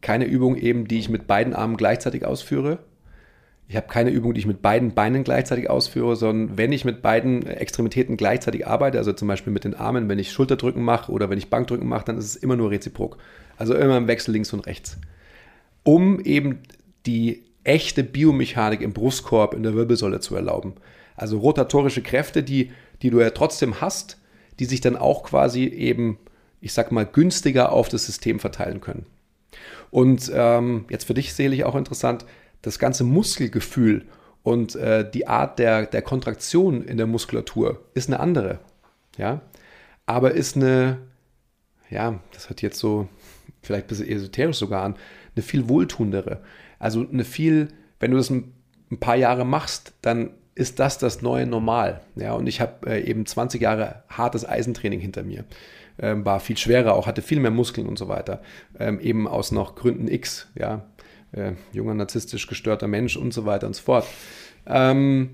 [0.00, 2.78] keine Übung eben, die ich mit beiden Armen gleichzeitig ausführe.
[3.72, 7.00] Ich habe keine Übung, die ich mit beiden Beinen gleichzeitig ausführe, sondern wenn ich mit
[7.00, 11.30] beiden Extremitäten gleichzeitig arbeite, also zum Beispiel mit den Armen, wenn ich Schulterdrücken mache oder
[11.30, 13.16] wenn ich Bankdrücken mache, dann ist es immer nur reziprok.
[13.56, 14.98] Also immer im Wechsel links und rechts.
[15.84, 16.58] Um eben
[17.06, 20.74] die echte Biomechanik im Brustkorb, in der Wirbelsäule zu erlauben.
[21.16, 24.18] Also rotatorische Kräfte, die, die du ja trotzdem hast,
[24.58, 26.18] die sich dann auch quasi eben,
[26.60, 29.06] ich sag mal, günstiger auf das System verteilen können.
[29.90, 32.26] Und ähm, jetzt für dich selig auch interessant,
[32.62, 34.06] das ganze Muskelgefühl
[34.42, 38.58] und äh, die Art der, der Kontraktion in der Muskulatur ist eine andere.
[39.18, 39.42] Ja,
[40.06, 40.98] aber ist eine,
[41.90, 43.08] ja, das hat jetzt so
[43.62, 44.96] vielleicht ein bisschen esoterisch sogar an,
[45.34, 46.42] eine viel wohltuendere.
[46.78, 47.68] Also eine viel,
[48.00, 48.52] wenn du das ein,
[48.90, 52.02] ein paar Jahre machst, dann ist das das neue Normal.
[52.16, 55.44] Ja, und ich habe äh, eben 20 Jahre hartes Eisentraining hinter mir.
[55.98, 58.42] Ähm, war viel schwerer, auch hatte viel mehr Muskeln und so weiter.
[58.78, 60.86] Ähm, eben aus noch Gründen X, ja.
[61.32, 64.06] Äh, junger, narzisstisch gestörter Mensch und so weiter und so fort.
[64.66, 65.30] Ähm,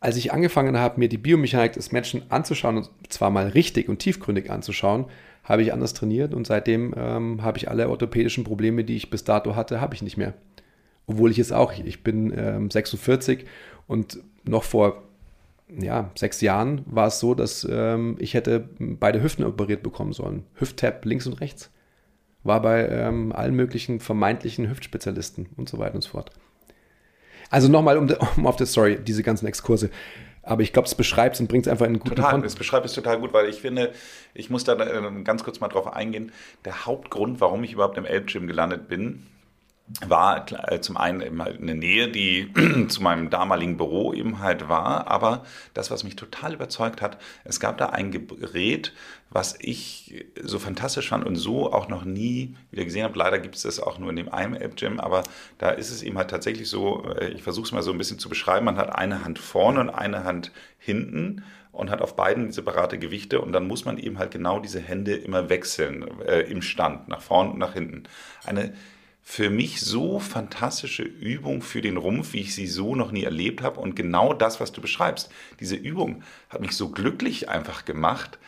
[0.00, 3.98] als ich angefangen habe, mir die Biomechanik des Menschen anzuschauen, und zwar mal richtig und
[3.98, 5.06] tiefgründig anzuschauen,
[5.44, 9.24] habe ich anders trainiert und seitdem ähm, habe ich alle orthopädischen Probleme, die ich bis
[9.24, 10.34] dato hatte, habe ich nicht mehr.
[11.06, 13.46] Obwohl ich es auch, ich bin ähm, 46
[13.86, 15.04] und noch vor
[15.68, 20.44] ja, sechs Jahren war es so, dass ähm, ich hätte beide Hüften operiert bekommen sollen.
[20.54, 21.70] Hüft-Tap links und rechts.
[22.46, 26.30] War bei ähm, allen möglichen vermeintlichen Hüftspezialisten und so weiter und so fort.
[27.50, 29.90] Also nochmal, um, um auf das, sorry, diese ganzen Exkurse.
[30.42, 32.54] Aber ich glaube, es beschreibt es und bringt es einfach in einen guten Total, Kontext.
[32.54, 33.92] das beschreibt es total gut, weil ich finde,
[34.32, 36.30] ich muss da äh, ganz kurz mal drauf eingehen.
[36.64, 39.26] Der Hauptgrund, warum ich überhaupt im Elbgym gelandet bin,
[40.06, 42.52] war äh, zum einen eben halt eine Nähe, die
[42.88, 45.44] zu meinem damaligen Büro eben halt war, aber
[45.74, 48.92] das, was mich total überzeugt hat, es gab da ein Gerät,
[49.30, 53.18] was ich so fantastisch fand und so auch noch nie wieder gesehen habe.
[53.18, 55.22] Leider gibt es das auch nur in dem einen App-Gym, aber
[55.58, 58.18] da ist es eben halt tatsächlich so, äh, ich versuche es mal so ein bisschen
[58.18, 62.50] zu beschreiben, man hat eine Hand vorne und eine Hand hinten und hat auf beiden
[62.50, 66.62] separate Gewichte und dann muss man eben halt genau diese Hände immer wechseln äh, im
[66.62, 68.04] Stand, nach vorne und nach hinten.
[68.44, 68.72] Eine
[69.28, 73.60] für mich so fantastische Übung für den Rumpf, wie ich sie so noch nie erlebt
[73.60, 73.80] habe.
[73.80, 78.38] Und genau das, was du beschreibst, diese Übung hat mich so glücklich einfach gemacht,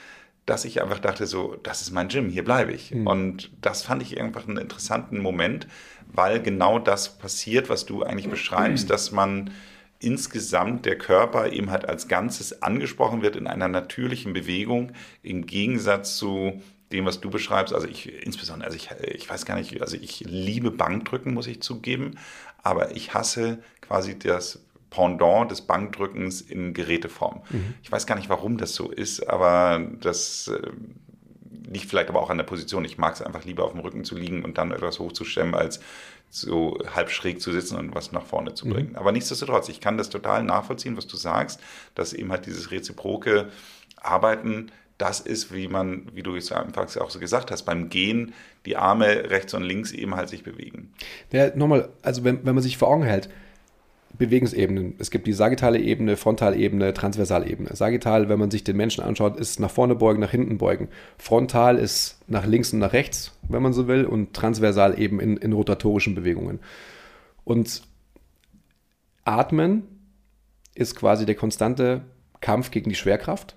[0.47, 2.93] dass ich einfach dachte, so, das ist mein Gym, hier bleibe ich.
[2.93, 3.09] Mhm.
[3.09, 5.67] Und das fand ich einfach einen interessanten Moment,
[6.07, 8.89] weil genau das passiert, was du eigentlich beschreibst, mhm.
[8.93, 9.51] dass man
[9.99, 14.93] insgesamt der Körper eben halt als Ganzes angesprochen wird in einer natürlichen Bewegung,
[15.25, 19.57] im Gegensatz zu dem, was du beschreibst, also ich insbesondere, also ich, ich weiß gar
[19.57, 22.19] nicht, also ich liebe Bankdrücken, muss ich zugeben,
[22.63, 27.43] aber ich hasse quasi das Pendant des Bankdrückens in Geräteform.
[27.51, 27.75] Mhm.
[27.83, 30.71] Ich weiß gar nicht, warum das so ist, aber das äh,
[31.71, 32.85] liegt vielleicht aber auch an der Position.
[32.87, 35.81] Ich mag es einfach lieber auf dem Rücken zu liegen und dann etwas hochzustemmen, als
[36.31, 38.91] so halb schräg zu sitzen und was nach vorne zu bringen.
[38.91, 38.97] Mhm.
[38.97, 41.61] Aber nichtsdestotrotz, ich kann das total nachvollziehen, was du sagst,
[41.95, 43.51] dass eben halt dieses reziproke
[43.97, 48.35] Arbeiten das ist, wie man, wie du jetzt anfangs auch so gesagt hast, beim Gehen
[48.67, 50.93] die Arme rechts und links eben halt sich bewegen.
[51.33, 53.29] Ja, nochmal, also wenn, wenn man sich vor Augen hält,
[54.17, 54.95] Bewegungsebenen.
[54.99, 57.77] Es gibt die sagittale Ebene, Frontalebene, Transversalebene.
[57.77, 60.89] Sagittal, wenn man sich den Menschen anschaut, ist nach vorne beugen, nach hinten beugen.
[61.19, 65.37] Frontal ist nach links und nach rechts, wenn man so will, und transversal eben in,
[65.37, 66.59] in rotatorischen Bewegungen.
[67.45, 67.83] Und
[69.25, 69.85] Atmen
[70.75, 72.03] ist quasi der konstante
[72.41, 73.57] Kampf gegen die Schwerkraft.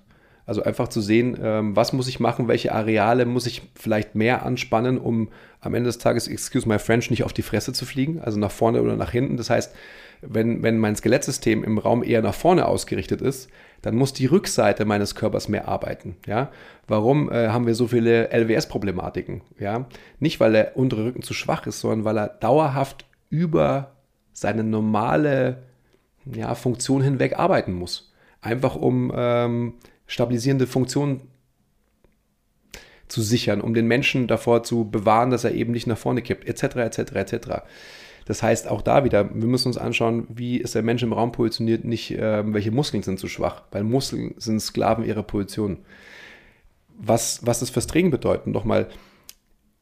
[0.52, 4.46] Also einfach zu sehen, ähm, was muss ich machen, welche Areale muss ich vielleicht mehr
[4.46, 5.30] anspannen, um
[5.62, 8.52] am Ende des Tages, excuse my French, nicht auf die Fresse zu fliegen, also nach
[8.52, 9.38] vorne oder nach hinten.
[9.38, 9.74] Das heißt,
[10.22, 13.50] wenn, wenn mein Skelettsystem im Raum eher nach vorne ausgerichtet ist,
[13.82, 16.18] dann muss die Rückseite meines Körpers mehr arbeiten.
[16.28, 16.52] Ja?
[16.86, 19.44] Warum äh, haben wir so viele LWS-Problematiken?
[19.58, 19.86] Ja?
[20.20, 23.92] Nicht, weil der untere Rücken zu schwach ist, sondern weil er dauerhaft über
[24.34, 25.64] seine normale
[26.26, 28.12] ja, Funktion hinweg arbeiten muss.
[28.42, 29.76] Einfach um ähm,
[30.12, 31.22] stabilisierende Funktion
[33.08, 36.48] zu sichern, um den Menschen davor zu bewahren, dass er eben nicht nach vorne kippt,
[36.48, 37.48] etc., etc., etc.
[38.26, 41.32] Das heißt, auch da wieder, wir müssen uns anschauen, wie ist der Mensch im Raum
[41.32, 45.78] positioniert, nicht äh, welche Muskeln sind zu schwach, weil Muskeln sind Sklaven ihrer Position.
[46.98, 48.88] Was, was das fürs Training bedeutet, nochmal,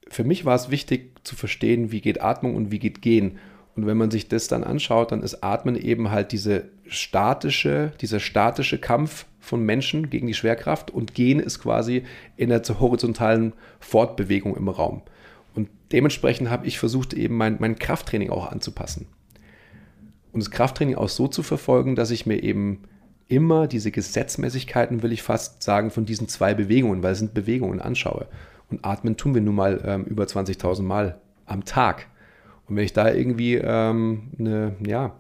[0.08, 3.40] für mich war es wichtig zu verstehen, wie geht Atmung und wie geht Gehen.
[3.76, 8.20] Und wenn man sich das dann anschaut, dann ist Atmen eben halt diese statische, dieser
[8.20, 12.04] statische Kampf von Menschen gegen die Schwerkraft und Gehen ist quasi
[12.36, 15.02] in der horizontalen Fortbewegung im Raum.
[15.56, 19.08] Und dementsprechend habe ich versucht, eben mein, mein Krafttraining auch anzupassen.
[20.32, 22.84] Und das Krafttraining auch so zu verfolgen, dass ich mir eben
[23.28, 27.80] immer diese Gesetzmäßigkeiten, will ich fast sagen, von diesen zwei Bewegungen, weil es sind Bewegungen,
[27.80, 28.28] anschaue.
[28.70, 32.08] Und atmen tun wir nun mal ähm, über 20.000 Mal am Tag.
[32.68, 35.16] Und wenn ich da irgendwie ähm, eine, ja,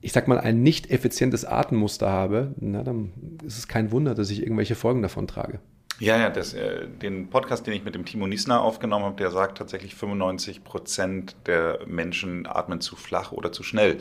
[0.00, 3.12] ich sag mal, ein nicht effizientes Atemmuster habe, na, dann
[3.44, 5.60] ist es kein Wunder, dass ich irgendwelche Folgen davon trage.
[6.00, 9.32] Ja, ja, das, äh, den Podcast, den ich mit dem Timo Niesner aufgenommen habe, der
[9.32, 13.98] sagt tatsächlich 95 Prozent der Menschen atmen zu flach oder zu schnell.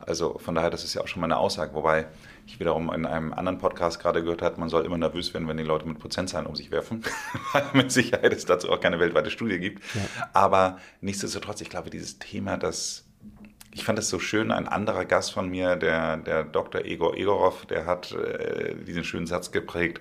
[0.00, 1.74] Also von daher, das ist ja auch schon mal eine Aussage.
[1.74, 2.06] Wobei
[2.46, 5.56] ich wiederum in einem anderen Podcast gerade gehört habe, man soll immer nervös werden, wenn
[5.56, 7.02] die Leute mit Prozentzahlen um sich werfen.
[7.52, 9.82] Weil mit Sicherheit es dazu auch keine weltweite Studie gibt.
[9.94, 10.00] Ja.
[10.32, 13.04] Aber nichtsdestotrotz, ich glaube, dieses Thema, das
[13.72, 16.84] ich fand es so schön, ein anderer Gast von mir, der, der Dr.
[16.84, 20.00] Egor Egorov, der hat äh, diesen schönen Satz geprägt,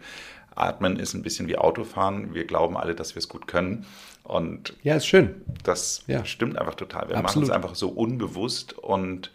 [0.55, 2.33] Atmen ist ein bisschen wie Autofahren.
[2.33, 3.85] Wir glauben alle, dass wir es gut können.
[4.23, 5.41] Und ja, ist schön.
[5.63, 6.25] Das ja.
[6.25, 7.09] stimmt einfach total.
[7.09, 9.31] Wir machen es einfach so unbewusst und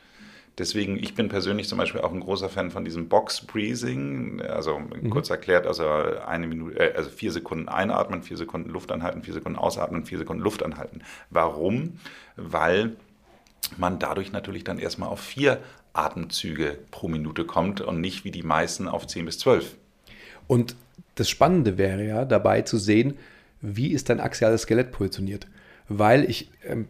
[0.56, 4.40] Deswegen, ich bin persönlich zum Beispiel auch ein großer Fan von diesem Box Breathing.
[4.40, 5.10] Also mhm.
[5.10, 9.34] kurz erklärt, also eine Minute, äh, also vier Sekunden einatmen, vier Sekunden Luft anhalten, vier
[9.34, 11.02] Sekunden ausatmen, vier Sekunden Luft anhalten.
[11.30, 11.98] Warum?
[12.36, 12.94] Weil
[13.78, 15.60] man dadurch natürlich dann erstmal auf vier
[15.92, 19.76] Atemzüge pro Minute kommt und nicht wie die meisten auf zehn bis zwölf.
[20.46, 20.76] Und
[21.14, 23.16] das Spannende wäre ja dabei zu sehen,
[23.60, 25.46] wie ist dein axiales Skelett positioniert.
[25.88, 26.88] Weil ich ähm,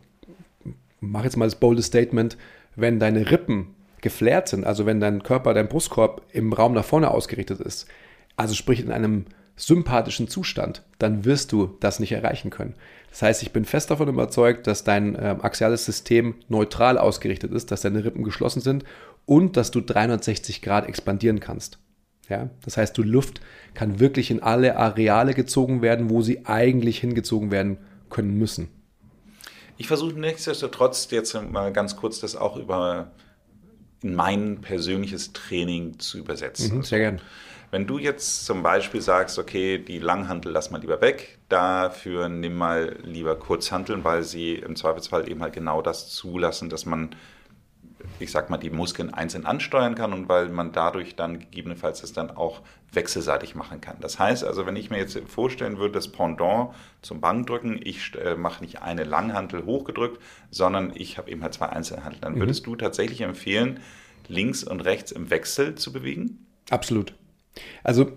[1.01, 2.37] mache jetzt mal das bolde Statement,
[2.77, 7.11] wenn deine Rippen geflärt sind, also wenn dein Körper, dein Brustkorb im Raum nach vorne
[7.11, 7.87] ausgerichtet ist,
[8.37, 12.75] also sprich in einem sympathischen Zustand, dann wirst du das nicht erreichen können.
[13.15, 17.71] Das heißt, ich bin fest davon überzeugt, dass dein äh, axiales System neutral ausgerichtet ist,
[17.71, 18.83] dass deine Rippen geschlossen sind
[19.25, 21.79] und dass du 360 Grad expandieren kannst.
[22.29, 23.41] Ja, das heißt, die Luft
[23.73, 27.79] kann wirklich in alle Areale gezogen werden, wo sie eigentlich hingezogen werden
[28.11, 28.69] können müssen.
[29.77, 33.13] Ich versuche nichtsdestotrotz jetzt mal ganz kurz das auch über
[34.03, 36.79] in mein persönliches Training zu übersetzen.
[36.79, 37.21] Mhm, sehr gerne.
[37.71, 42.57] Wenn du jetzt zum Beispiel sagst, okay, die Langhantel lass mal lieber weg, dafür nimm
[42.57, 47.15] mal lieber Kurzhanteln, weil sie im Zweifelsfall eben halt genau das zulassen, dass man
[48.19, 52.13] ich sag mal, die Muskeln einzeln ansteuern kann und weil man dadurch dann gegebenenfalls das
[52.13, 52.61] dann auch
[52.93, 53.97] wechselseitig machen kann.
[54.01, 58.35] Das heißt also, wenn ich mir jetzt vorstellen würde, das Pendant zum Bankdrücken, ich äh,
[58.35, 62.41] mache nicht eine Langhantel hochgedrückt, sondern ich habe eben halt zwei Einzelhantel, dann mhm.
[62.41, 63.81] würdest du tatsächlich empfehlen,
[64.29, 66.47] links und rechts im Wechsel zu bewegen?
[66.71, 67.15] Absolut.
[67.83, 68.13] Also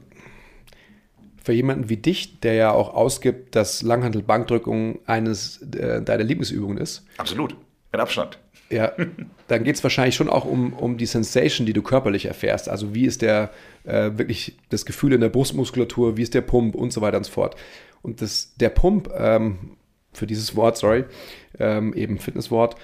[1.47, 7.05] für jemanden wie dich, der ja auch ausgibt, dass Langhantel-Bankdrückung eines äh, deiner Lieblingsübungen ist.
[7.15, 7.55] Absolut,
[7.93, 8.37] mit Abstand.
[8.69, 8.91] Ja,
[9.47, 12.67] dann geht es wahrscheinlich schon auch um, um die Sensation, die du körperlich erfährst.
[12.67, 13.51] Also wie ist der
[13.85, 17.23] äh, wirklich das Gefühl in der Brustmuskulatur, wie ist der Pump und so weiter und
[17.23, 17.55] so fort.
[18.01, 19.77] Und das, der Pump, ähm,
[20.11, 21.05] für dieses Wort, sorry,
[21.59, 22.75] ähm, eben Fitnesswort,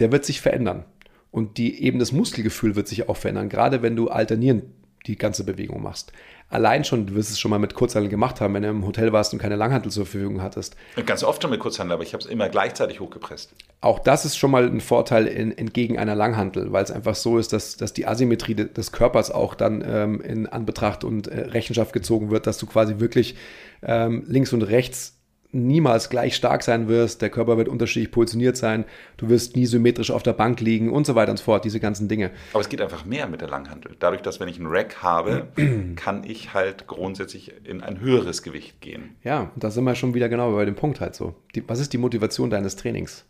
[0.00, 0.86] der wird sich verändern.
[1.30, 4.64] Und die, eben das Muskelgefühl wird sich auch verändern, gerade wenn du alternierend
[5.06, 6.12] die ganze Bewegung machst
[6.52, 9.12] allein schon, du wirst es schon mal mit Kurzhandel gemacht haben, wenn du im Hotel
[9.12, 10.76] warst und keine Langhantel zur Verfügung hattest.
[11.06, 13.52] Ganz oft schon mit Kurzhandel, aber ich habe es immer gleichzeitig hochgepresst.
[13.80, 17.38] Auch das ist schon mal ein Vorteil in, entgegen einer Langhantel, weil es einfach so
[17.38, 21.92] ist, dass, dass die Asymmetrie des Körpers auch dann ähm, in Anbetracht und äh, Rechenschaft
[21.92, 23.34] gezogen wird, dass du quasi wirklich
[23.82, 25.21] ähm, links und rechts
[25.52, 28.84] niemals gleich stark sein wirst, der Körper wird unterschiedlich positioniert sein,
[29.18, 31.78] du wirst nie symmetrisch auf der Bank liegen und so weiter und so fort, diese
[31.78, 32.30] ganzen Dinge.
[32.52, 33.94] Aber es geht einfach mehr mit der Langhantel.
[33.98, 35.48] Dadurch, dass wenn ich einen Rack habe,
[35.96, 39.16] kann ich halt grundsätzlich in ein höheres Gewicht gehen.
[39.22, 41.34] Ja, da sind wir schon wieder genau bei dem Punkt halt so.
[41.54, 43.24] Die, was ist die Motivation deines Trainings?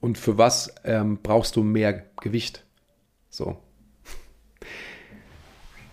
[0.00, 2.64] Und für was ähm, brauchst du mehr Gewicht?
[3.30, 3.56] So.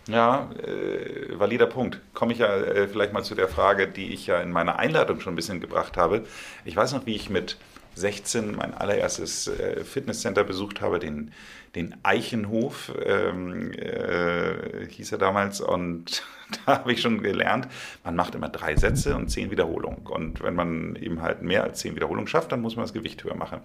[0.07, 1.99] Ja, äh, valider Punkt.
[2.13, 5.19] Komme ich ja äh, vielleicht mal zu der Frage, die ich ja in meiner Einladung
[5.19, 6.23] schon ein bisschen gebracht habe.
[6.65, 7.57] Ich weiß noch, wie ich mit
[7.95, 11.31] 16 mein allererstes äh, Fitnesscenter besucht habe, den,
[11.75, 15.61] den Eichenhof ähm, äh, hieß er damals.
[15.61, 16.23] Und
[16.65, 17.67] da habe ich schon gelernt,
[18.03, 20.05] man macht immer drei Sätze und zehn Wiederholungen.
[20.07, 23.23] Und wenn man eben halt mehr als zehn Wiederholungen schafft, dann muss man das Gewicht
[23.23, 23.61] höher machen.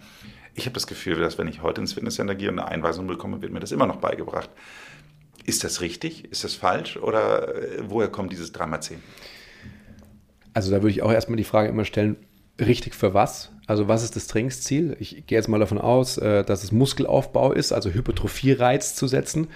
[0.54, 3.42] Ich habe das Gefühl, dass wenn ich heute ins Fitnesscenter gehe und eine Einweisung bekomme,
[3.42, 4.50] wird mir das immer noch beigebracht.
[5.44, 6.30] Ist das richtig?
[6.30, 6.96] Ist das falsch?
[6.96, 8.96] Oder äh, woher kommt dieses 3x10?
[10.52, 12.16] Also da würde ich auch erstmal die Frage immer stellen,
[12.58, 13.52] richtig für was?
[13.66, 14.96] Also was ist das Trainingsziel?
[14.98, 19.48] Ich gehe jetzt mal davon aus, äh, dass es Muskelaufbau ist, also Hypertrophie-Reiz zu setzen.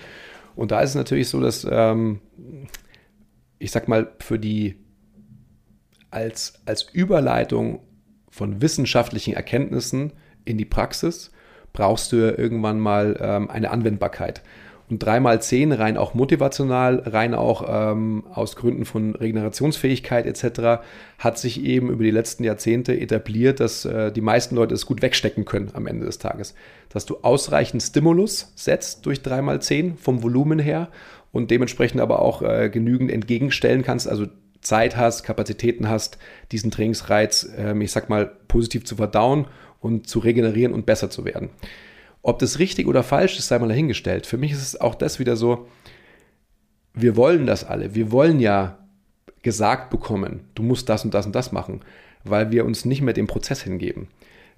[0.56, 2.20] Und da ist es natürlich so, dass ähm,
[3.58, 4.76] ich sag mal, für die
[6.10, 7.80] als, als Überleitung
[8.30, 10.12] von wissenschaftlichen Erkenntnissen
[10.44, 11.32] in die Praxis
[11.72, 14.42] brauchst du ja irgendwann mal ähm, eine Anwendbarkeit.
[14.90, 20.84] Und dreimal zehn rein auch motivational, rein auch ähm, aus Gründen von Regenerationsfähigkeit etc.
[21.18, 25.00] hat sich eben über die letzten Jahrzehnte etabliert, dass äh, die meisten Leute es gut
[25.00, 26.54] wegstecken können am Ende des Tages.
[26.90, 30.88] Dass du ausreichend Stimulus setzt durch dreimal zehn vom Volumen her
[31.32, 34.26] und dementsprechend aber auch äh, genügend entgegenstellen kannst, also
[34.60, 36.18] Zeit hast, Kapazitäten hast,
[36.52, 39.46] diesen Trainingsreiz, äh, ich sag mal, positiv zu verdauen
[39.80, 41.50] und zu regenerieren und besser zu werden.
[42.26, 44.26] Ob das richtig oder falsch ist, sei mal dahingestellt.
[44.26, 45.68] Für mich ist es auch das wieder so,
[46.94, 47.94] wir wollen das alle.
[47.94, 48.78] Wir wollen ja
[49.42, 51.82] gesagt bekommen, du musst das und das und das machen,
[52.24, 54.08] weil wir uns nicht mehr dem Prozess hingeben.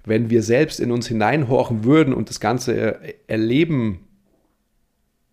[0.05, 4.07] Wenn wir selbst in uns hineinhorchen würden und das Ganze erleben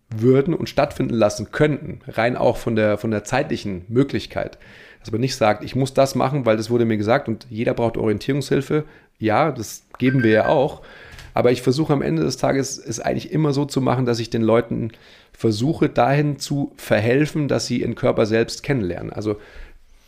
[0.09, 4.57] würden und stattfinden lassen könnten, rein auch von der, von der zeitlichen Möglichkeit,
[4.99, 7.73] dass man nicht sagt, ich muss das machen, weil das wurde mir gesagt und jeder
[7.73, 8.83] braucht Orientierungshilfe.
[9.19, 10.81] Ja, das geben wir ja auch.
[11.35, 14.29] Aber ich versuche am Ende des Tages es eigentlich immer so zu machen, dass ich
[14.29, 14.91] den Leuten
[15.33, 19.11] versuche, dahin zu verhelfen, dass sie ihren Körper selbst kennenlernen.
[19.11, 19.35] Also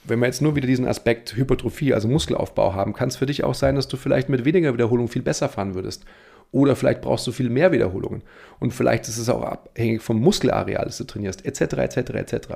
[0.05, 3.43] wenn wir jetzt nur wieder diesen Aspekt Hypertrophie, also Muskelaufbau haben, kann es für dich
[3.43, 6.05] auch sein, dass du vielleicht mit weniger Wiederholung viel besser fahren würdest.
[6.53, 8.21] Oder vielleicht brauchst du viel mehr Wiederholungen.
[8.61, 12.47] Und vielleicht ist es auch abhängig vom Muskelareal, das du trainierst, etc., etc., etc.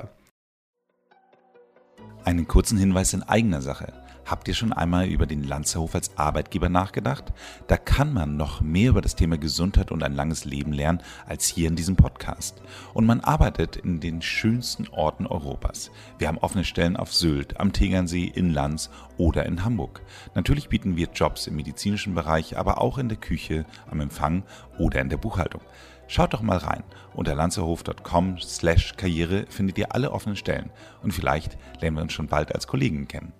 [2.24, 3.92] Einen kurzen Hinweis in eigener Sache.
[4.24, 7.32] Habt ihr schon einmal über den Lanzerhof als Arbeitgeber nachgedacht?
[7.66, 11.46] Da kann man noch mehr über das Thema Gesundheit und ein langes Leben lernen als
[11.46, 12.62] hier in diesem Podcast.
[12.94, 15.90] Und man arbeitet in den schönsten Orten Europas.
[16.18, 20.02] Wir haben offene Stellen auf Sylt, am Tegernsee, in Lanz oder in Hamburg.
[20.34, 24.44] Natürlich bieten wir Jobs im medizinischen Bereich, aber auch in der Küche, am Empfang
[24.78, 25.62] oder in der Buchhaltung.
[26.06, 26.84] Schaut doch mal rein.
[27.14, 30.70] Unter lanzerhof.com slash Karriere findet ihr alle offenen Stellen
[31.02, 33.32] und vielleicht lernen wir uns schon bald als Kollegen kennen.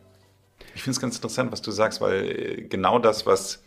[0.74, 3.62] Ich finde es ganz interessant, was du sagst, weil äh, genau das, was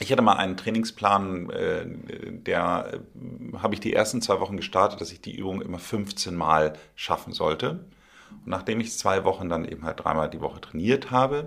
[0.00, 5.00] ich hatte mal einen Trainingsplan, äh, der äh, habe ich die ersten zwei Wochen gestartet,
[5.00, 7.84] dass ich die Übung immer 15 Mal schaffen sollte.
[8.30, 11.44] Und nachdem ich zwei Wochen dann eben halt dreimal die Woche trainiert habe,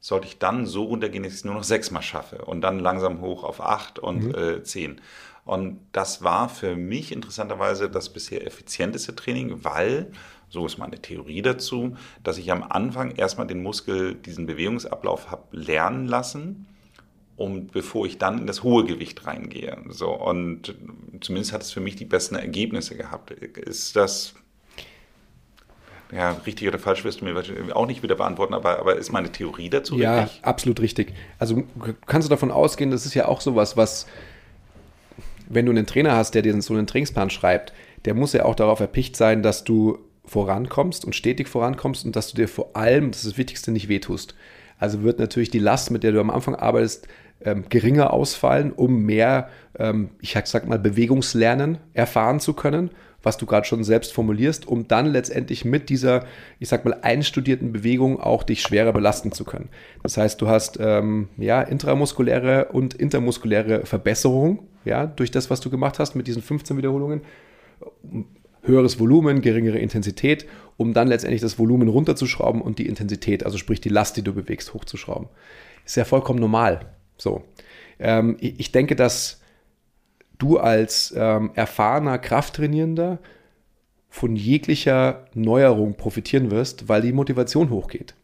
[0.00, 3.20] sollte ich dann so runtergehen, dass ich es nur noch sechsmal schaffe und dann langsam
[3.20, 4.34] hoch auf acht und mhm.
[4.34, 5.00] äh, zehn.
[5.44, 10.10] Und das war für mich interessanterweise das bisher effizienteste Training, weil
[10.54, 15.44] so ist meine Theorie dazu, dass ich am Anfang erstmal den Muskel diesen Bewegungsablauf habe
[15.50, 16.66] lernen lassen,
[17.36, 19.76] um bevor ich dann in das hohe Gewicht reingehe.
[19.88, 20.74] So und
[21.20, 23.32] zumindest hat es für mich die besten Ergebnisse gehabt.
[23.32, 24.34] Ist das
[26.12, 27.42] ja, richtig oder falsch wirst du mir
[27.74, 30.40] auch nicht wieder beantworten, aber, aber ist meine Theorie dazu ja, richtig?
[30.40, 31.12] Ja, absolut richtig.
[31.40, 31.64] Also
[32.06, 34.06] kannst du davon ausgehen, das ist ja auch sowas, was,
[35.48, 37.72] wenn du einen Trainer hast, der dir so einen Trainingsplan schreibt,
[38.04, 42.28] der muss ja auch darauf erpicht sein, dass du vorankommst und stetig vorankommst und dass
[42.28, 44.34] du dir vor allem, das ist das Wichtigste, nicht wehtust.
[44.78, 47.06] Also wird natürlich die Last, mit der du am Anfang arbeitest,
[47.44, 49.48] ähm, geringer ausfallen, um mehr,
[49.78, 52.90] ähm, ich sag mal, Bewegungslernen erfahren zu können,
[53.22, 56.24] was du gerade schon selbst formulierst, um dann letztendlich mit dieser,
[56.58, 59.68] ich sag mal, einstudierten Bewegung auch dich schwerer belasten zu können.
[60.02, 65.70] Das heißt, du hast ähm, ja intramuskuläre und intermuskuläre Verbesserung, ja, durch das, was du
[65.70, 67.22] gemacht hast mit diesen 15 Wiederholungen
[68.64, 70.46] höheres Volumen, geringere Intensität,
[70.76, 74.32] um dann letztendlich das Volumen runterzuschrauben und die Intensität, also sprich die Last, die du
[74.32, 75.28] bewegst, hochzuschrauben.
[75.84, 76.80] Ist ja vollkommen normal.
[77.16, 77.44] So.
[77.98, 79.40] Ähm, ich denke, dass
[80.38, 83.18] du als ähm, erfahrener Krafttrainierender
[84.08, 88.14] von jeglicher Neuerung profitieren wirst, weil die Motivation hochgeht.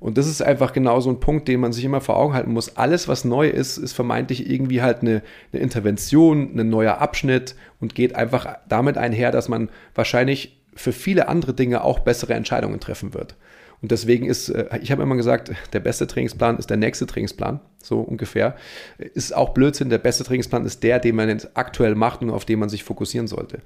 [0.00, 2.52] Und das ist einfach genau so ein Punkt, den man sich immer vor Augen halten
[2.52, 2.76] muss.
[2.76, 7.94] Alles, was neu ist, ist vermeintlich irgendwie halt eine, eine Intervention, ein neuer Abschnitt und
[7.94, 13.14] geht einfach damit einher, dass man wahrscheinlich für viele andere Dinge auch bessere Entscheidungen treffen
[13.14, 13.34] wird.
[13.82, 17.60] Und deswegen ist, äh, ich habe immer gesagt, der beste Trainingsplan ist der nächste Trainingsplan,
[17.82, 18.56] so ungefähr.
[18.98, 22.44] Ist auch Blödsinn, der beste Trainingsplan ist der, den man jetzt aktuell macht und auf
[22.44, 23.60] den man sich fokussieren sollte.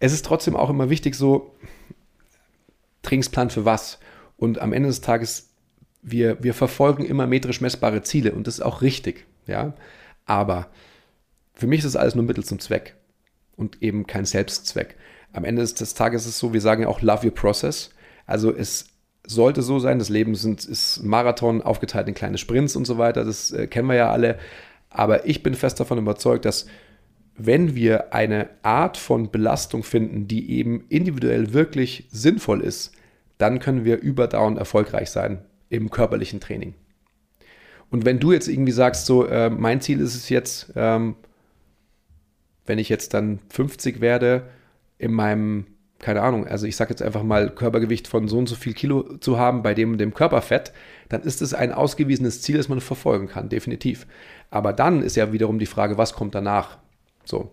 [0.00, 1.54] Es ist trotzdem auch immer wichtig, so
[3.02, 3.98] Trainingsplan für was?
[4.42, 5.50] Und am Ende des Tages,
[6.02, 9.72] wir, wir verfolgen immer metrisch messbare Ziele und das ist auch richtig, ja.
[10.24, 10.66] Aber
[11.54, 12.96] für mich ist das alles nur Mittel zum Zweck
[13.54, 14.96] und eben kein Selbstzweck.
[15.32, 17.90] Am Ende des Tages ist es so, wir sagen ja auch Love your process.
[18.26, 18.86] Also es
[19.24, 23.24] sollte so sein, das Leben sind, ist Marathon aufgeteilt in kleine Sprints und so weiter,
[23.24, 24.40] das äh, kennen wir ja alle.
[24.90, 26.66] Aber ich bin fest davon überzeugt, dass
[27.36, 32.90] wenn wir eine Art von Belastung finden, die eben individuell wirklich sinnvoll ist,
[33.42, 36.74] dann können wir überdauernd erfolgreich sein im körperlichen Training.
[37.90, 41.16] Und wenn du jetzt irgendwie sagst, so, äh, mein Ziel ist es jetzt, ähm,
[42.66, 44.44] wenn ich jetzt dann 50 werde,
[44.96, 45.66] in meinem,
[45.98, 49.18] keine Ahnung, also ich sage jetzt einfach mal Körpergewicht von so und so viel Kilo
[49.18, 50.72] zu haben bei dem dem Körperfett,
[51.08, 54.06] dann ist es ein ausgewiesenes Ziel, das man verfolgen kann, definitiv.
[54.50, 56.78] Aber dann ist ja wiederum die Frage, was kommt danach?
[57.24, 57.50] So.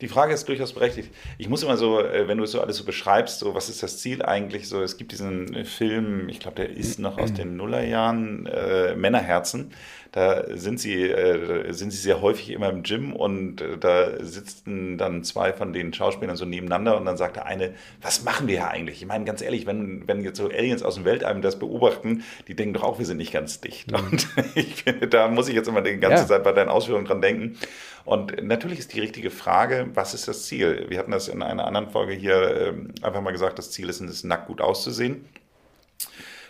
[0.00, 1.14] Die Frage ist durchaus berechtigt.
[1.38, 3.82] Ich muss immer so, äh, wenn du es so alles so beschreibst, so was ist
[3.82, 4.68] das Ziel eigentlich?
[4.68, 9.72] So, es gibt diesen Film, ich glaube, der ist noch aus den Nullerjahren, äh, Männerherzen.
[10.14, 14.96] Da sind sie, äh, sind sie sehr häufig immer im Gym und äh, da sitzen
[14.96, 18.58] dann zwei von den Schauspielern so nebeneinander und dann sagt der eine, was machen wir
[18.58, 19.02] hier eigentlich?
[19.02, 22.54] Ich meine, ganz ehrlich, wenn, wenn jetzt so Aliens aus dem Weltall das beobachten, die
[22.54, 23.90] denken doch auch, wir sind nicht ganz dicht.
[23.90, 23.96] Mhm.
[23.96, 26.28] Und ich finde, da muss ich jetzt immer die ganze ja.
[26.28, 27.58] Zeit bei deinen Ausführungen dran denken.
[28.04, 30.86] Und natürlich ist die richtige Frage, was ist das Ziel?
[30.88, 34.00] Wir hatten das in einer anderen Folge hier ähm, einfach mal gesagt, das Ziel ist,
[34.00, 35.24] es nackt gut auszusehen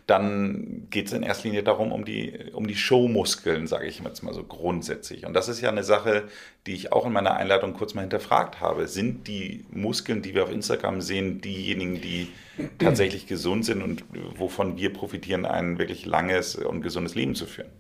[0.07, 4.23] dann geht es in erster Linie darum, um die, um die Showmuskeln, sage ich jetzt
[4.23, 5.25] mal so grundsätzlich.
[5.25, 6.25] Und das ist ja eine Sache,
[6.67, 8.87] die ich auch in meiner Einleitung kurz mal hinterfragt habe.
[8.87, 12.29] Sind die Muskeln, die wir auf Instagram sehen, diejenigen, die
[12.79, 14.05] tatsächlich gesund sind und
[14.37, 17.71] wovon wir profitieren, ein wirklich langes und gesundes Leben zu führen?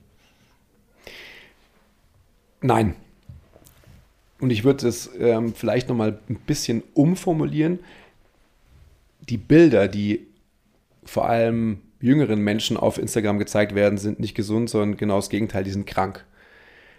[2.62, 2.96] Nein.
[4.44, 7.78] Und ich würde es ähm, vielleicht nochmal ein bisschen umformulieren.
[9.26, 10.26] Die Bilder, die
[11.02, 15.64] vor allem jüngeren Menschen auf Instagram gezeigt werden, sind nicht gesund, sondern genau das Gegenteil,
[15.64, 16.26] die sind krank.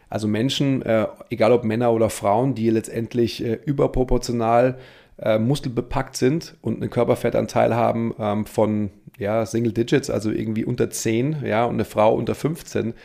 [0.09, 4.79] Also Menschen, äh, egal ob Männer oder Frauen, die letztendlich äh, überproportional
[5.19, 8.89] äh, muskelbepackt sind und einen Körperfettanteil haben ähm, von
[9.19, 12.95] ja, Single Digits, also irgendwie unter 10, ja, und eine Frau unter 15,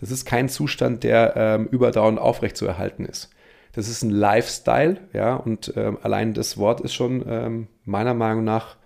[0.00, 3.28] das ist kein Zustand, der ähm, überdauernd aufrechtzuerhalten ist.
[3.72, 8.44] Das ist ein Lifestyle, ja, und ähm, allein das Wort ist schon ähm, meiner Meinung
[8.44, 8.76] nach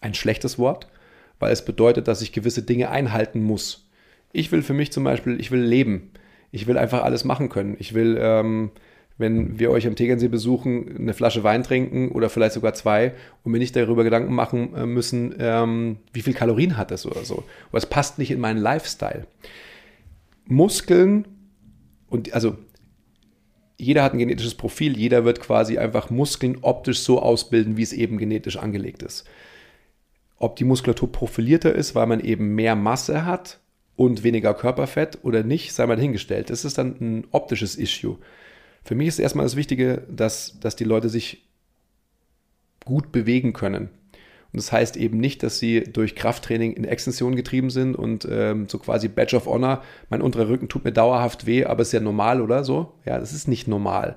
[0.00, 0.88] ein schlechtes Wort
[1.38, 3.88] weil es bedeutet, dass ich gewisse Dinge einhalten muss.
[4.32, 6.10] Ich will für mich zum Beispiel, ich will leben.
[6.50, 7.76] Ich will einfach alles machen können.
[7.78, 8.70] Ich will, ähm,
[9.18, 13.12] wenn wir euch am Tegernsee besuchen, eine Flasche Wein trinken oder vielleicht sogar zwei
[13.42, 17.24] und mir nicht darüber Gedanken machen äh, müssen, ähm, wie viel Kalorien hat es oder
[17.24, 17.44] so.
[17.68, 19.26] Aber es passt nicht in meinen Lifestyle.
[20.46, 21.26] Muskeln
[22.08, 22.56] und also
[23.76, 27.92] jeder hat ein genetisches Profil, jeder wird quasi einfach Muskeln optisch so ausbilden, wie es
[27.92, 29.24] eben genetisch angelegt ist.
[30.38, 33.60] Ob die Muskulatur profilierter ist, weil man eben mehr Masse hat
[33.96, 36.50] und weniger Körperfett oder nicht, sei mal hingestellt.
[36.50, 38.18] Das ist dann ein optisches Issue.
[38.84, 41.42] Für mich ist erstmal das Wichtige, dass, dass die Leute sich
[42.84, 43.88] gut bewegen können.
[44.54, 48.68] Und das heißt eben nicht, dass sie durch Krafttraining in Extension getrieben sind und ähm,
[48.68, 51.98] so quasi Badge of Honor, mein unterer Rücken tut mir dauerhaft weh, aber ist ja
[51.98, 52.92] normal oder so.
[53.04, 54.14] Ja, das ist nicht normal.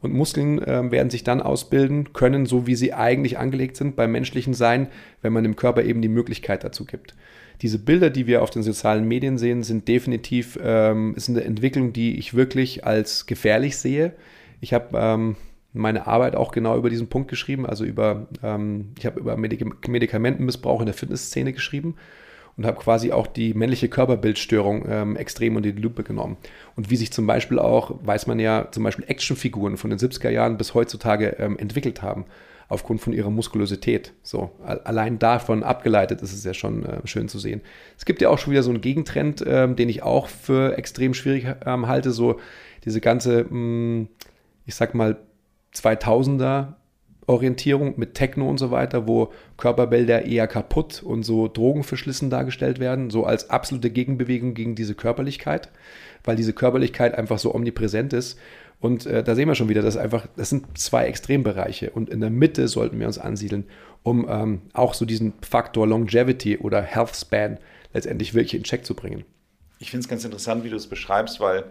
[0.00, 4.10] Und Muskeln äh, werden sich dann ausbilden können, so wie sie eigentlich angelegt sind beim
[4.10, 4.88] menschlichen Sein,
[5.20, 7.14] wenn man dem Körper eben die Möglichkeit dazu gibt.
[7.60, 11.92] Diese Bilder, die wir auf den sozialen Medien sehen, sind definitiv ähm, ist eine Entwicklung,
[11.92, 14.14] die ich wirklich als gefährlich sehe.
[14.62, 15.36] Ich habe ähm,
[15.74, 19.88] meine Arbeit auch genau über diesen Punkt geschrieben, also über, ähm, ich habe über Medik
[19.88, 21.96] Medikamentenmissbrauch in der Fitnessszene geschrieben
[22.56, 26.36] und habe quasi auch die männliche Körperbildstörung ähm, extrem unter die Lupe genommen.
[26.76, 30.30] Und wie sich zum Beispiel auch, weiß man ja, zum Beispiel Actionfiguren von den 70er
[30.30, 32.24] Jahren bis heutzutage ähm, entwickelt haben,
[32.68, 34.12] aufgrund von ihrer Muskulosität.
[34.22, 37.60] So, allein davon abgeleitet ist es ja schon äh, schön zu sehen.
[37.98, 41.14] Es gibt ja auch schon wieder so einen Gegentrend, ähm, den ich auch für extrem
[41.14, 42.38] schwierig ähm, halte, so
[42.84, 44.08] diese ganze, mh, hm,
[44.66, 45.16] ich sag mal,
[45.74, 46.74] 2000er
[47.26, 53.10] Orientierung mit Techno und so weiter, wo Körperbilder eher kaputt und so drogenverschlissen dargestellt werden,
[53.10, 55.70] so als absolute Gegenbewegung gegen diese Körperlichkeit,
[56.22, 58.38] weil diese Körperlichkeit einfach so omnipräsent ist.
[58.80, 62.20] Und äh, da sehen wir schon wieder, dass einfach, das sind zwei Extrembereiche und in
[62.20, 63.64] der Mitte sollten wir uns ansiedeln,
[64.02, 67.58] um ähm, auch so diesen Faktor Longevity oder Health Span
[67.94, 69.24] letztendlich wirklich in Check zu bringen.
[69.78, 71.64] Ich finde es ganz interessant, wie du es beschreibst, weil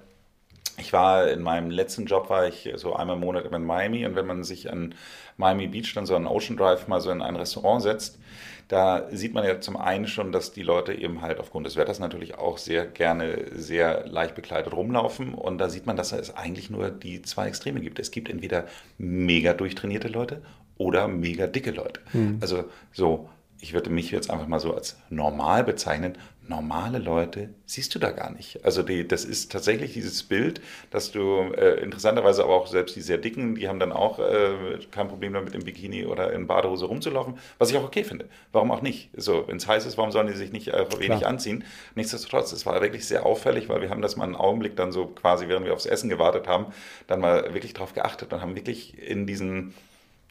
[0.78, 4.16] ich war in meinem letzten Job, war ich so einmal im Monat in Miami und
[4.16, 4.96] wenn man sich an
[5.38, 8.20] Miami Beach dann so an Ocean Drive mal so in ein Restaurant setzt,
[8.68, 12.00] da sieht man ja zum einen schon, dass die Leute eben halt aufgrund des Wetters
[12.00, 16.70] natürlich auch sehr gerne sehr leicht bekleidet rumlaufen und da sieht man, dass es eigentlich
[16.70, 18.00] nur die zwei Extreme gibt.
[18.00, 18.66] Es gibt entweder
[18.98, 20.42] mega durchtrainierte Leute
[20.78, 22.00] oder mega dicke Leute.
[22.14, 22.38] Mhm.
[22.42, 23.30] Also so
[23.64, 26.18] ich würde mich jetzt einfach mal so als normal bezeichnen
[26.48, 28.64] normale Leute siehst du da gar nicht.
[28.66, 33.02] Also die, das ist tatsächlich dieses Bild, dass du äh, interessanterweise aber auch selbst die
[33.02, 36.86] sehr dicken, die haben dann auch äh, kein Problem damit im Bikini oder in Badehose
[36.86, 38.28] rumzulaufen, was ich auch okay finde.
[38.52, 39.10] Warum auch nicht?
[39.16, 41.32] So, wenn es heiß ist, warum sollen die sich nicht äh, wenig Klar.
[41.32, 41.64] anziehen?
[41.96, 45.08] Nichtsdestotrotz, es war wirklich sehr auffällig, weil wir haben das mal einen Augenblick dann so
[45.08, 46.68] quasi, während wir aufs Essen gewartet haben,
[47.08, 49.74] dann mal wirklich drauf geachtet und haben wirklich in diesen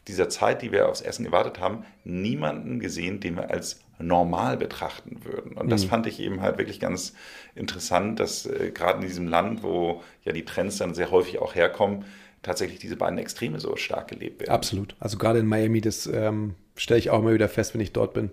[0.09, 5.21] dieser Zeit, die wir aufs Essen gewartet haben, niemanden gesehen, den wir als normal betrachten
[5.25, 5.53] würden.
[5.53, 5.89] Und das mhm.
[5.89, 7.15] fand ich eben halt wirklich ganz
[7.55, 11.55] interessant, dass äh, gerade in diesem Land, wo ja die Trends dann sehr häufig auch
[11.55, 12.05] herkommen,
[12.43, 14.51] tatsächlich diese beiden Extreme so stark gelebt werden.
[14.51, 14.97] Absolut.
[14.99, 18.15] Also gerade in Miami, das ähm, stelle ich auch immer wieder fest, wenn ich dort
[18.15, 18.31] bin.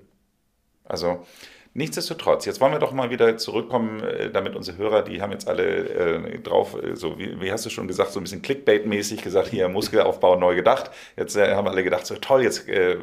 [0.85, 1.23] Also
[1.75, 5.47] Nichtsdestotrotz, jetzt wollen wir doch mal wieder zurückkommen, äh, damit unsere Hörer, die haben jetzt
[5.47, 9.21] alle äh, drauf, äh, so wie, wie, hast du schon gesagt, so ein bisschen Clickbait-mäßig
[9.21, 10.89] gesagt, hier Muskelaufbau neu gedacht.
[11.15, 12.97] Jetzt äh, haben alle gedacht, so toll, jetzt äh,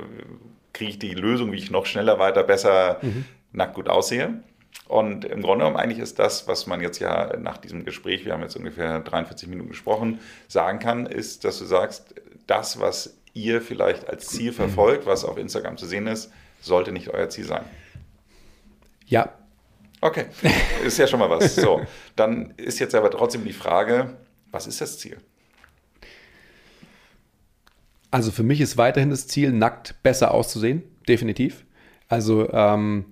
[0.76, 3.24] kriege ich die Lösung, wie ich noch schneller, weiter, besser, mhm.
[3.52, 4.42] nackt gut aussehe.
[4.88, 8.34] Und im Grunde genommen eigentlich ist das, was man jetzt ja nach diesem Gespräch, wir
[8.34, 12.14] haben jetzt ungefähr 43 Minuten gesprochen, sagen kann, ist, dass du sagst,
[12.46, 17.08] das, was ihr vielleicht als Ziel verfolgt, was auf Instagram zu sehen ist, sollte nicht
[17.08, 17.64] euer Ziel sein.
[19.06, 19.32] Ja.
[20.00, 20.26] Okay,
[20.84, 21.56] ist ja schon mal was.
[21.56, 21.80] So,
[22.14, 24.16] dann ist jetzt aber trotzdem die Frage,
[24.50, 25.16] was ist das Ziel?
[28.10, 31.64] Also für mich ist weiterhin das Ziel, nackt besser auszusehen, definitiv.
[32.08, 33.06] Also ähm,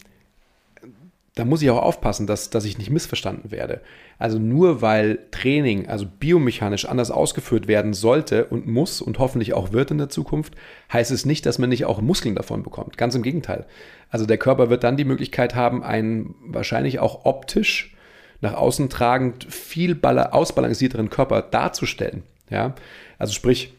[1.35, 3.81] da muss ich auch aufpassen, dass, dass ich nicht missverstanden werde.
[4.19, 9.73] Also nur weil Training, also biomechanisch anders ausgeführt werden sollte und muss und hoffentlich auch
[9.73, 10.55] wird in der Zukunft,
[10.93, 12.97] heißt es nicht, dass man nicht auch Muskeln davon bekommt.
[12.97, 13.67] Ganz im Gegenteil.
[14.11, 17.97] Also der Körper wird dann die Möglichkeit haben, einen wahrscheinlich auch optisch
[18.41, 22.23] nach außen tragend viel ausbalancierteren Körper darzustellen.
[22.49, 22.75] Ja,
[23.19, 23.75] also sprich,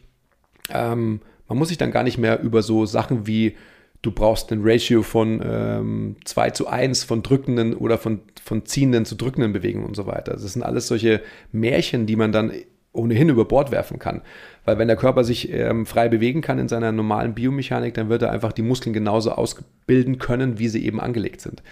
[0.70, 3.56] ähm, man muss sich dann gar nicht mehr über so Sachen wie
[4.02, 9.04] du brauchst ein Ratio von ähm, 2 zu 1 von drückenden oder von, von ziehenden
[9.04, 10.32] zu drückenden Bewegungen und so weiter.
[10.32, 12.52] Das sind alles solche Märchen, die man dann
[12.92, 14.22] ohnehin über Bord werfen kann.
[14.64, 18.22] Weil wenn der Körper sich ähm, frei bewegen kann in seiner normalen Biomechanik, dann wird
[18.22, 21.62] er einfach die Muskeln genauso ausbilden können, wie sie eben angelegt sind.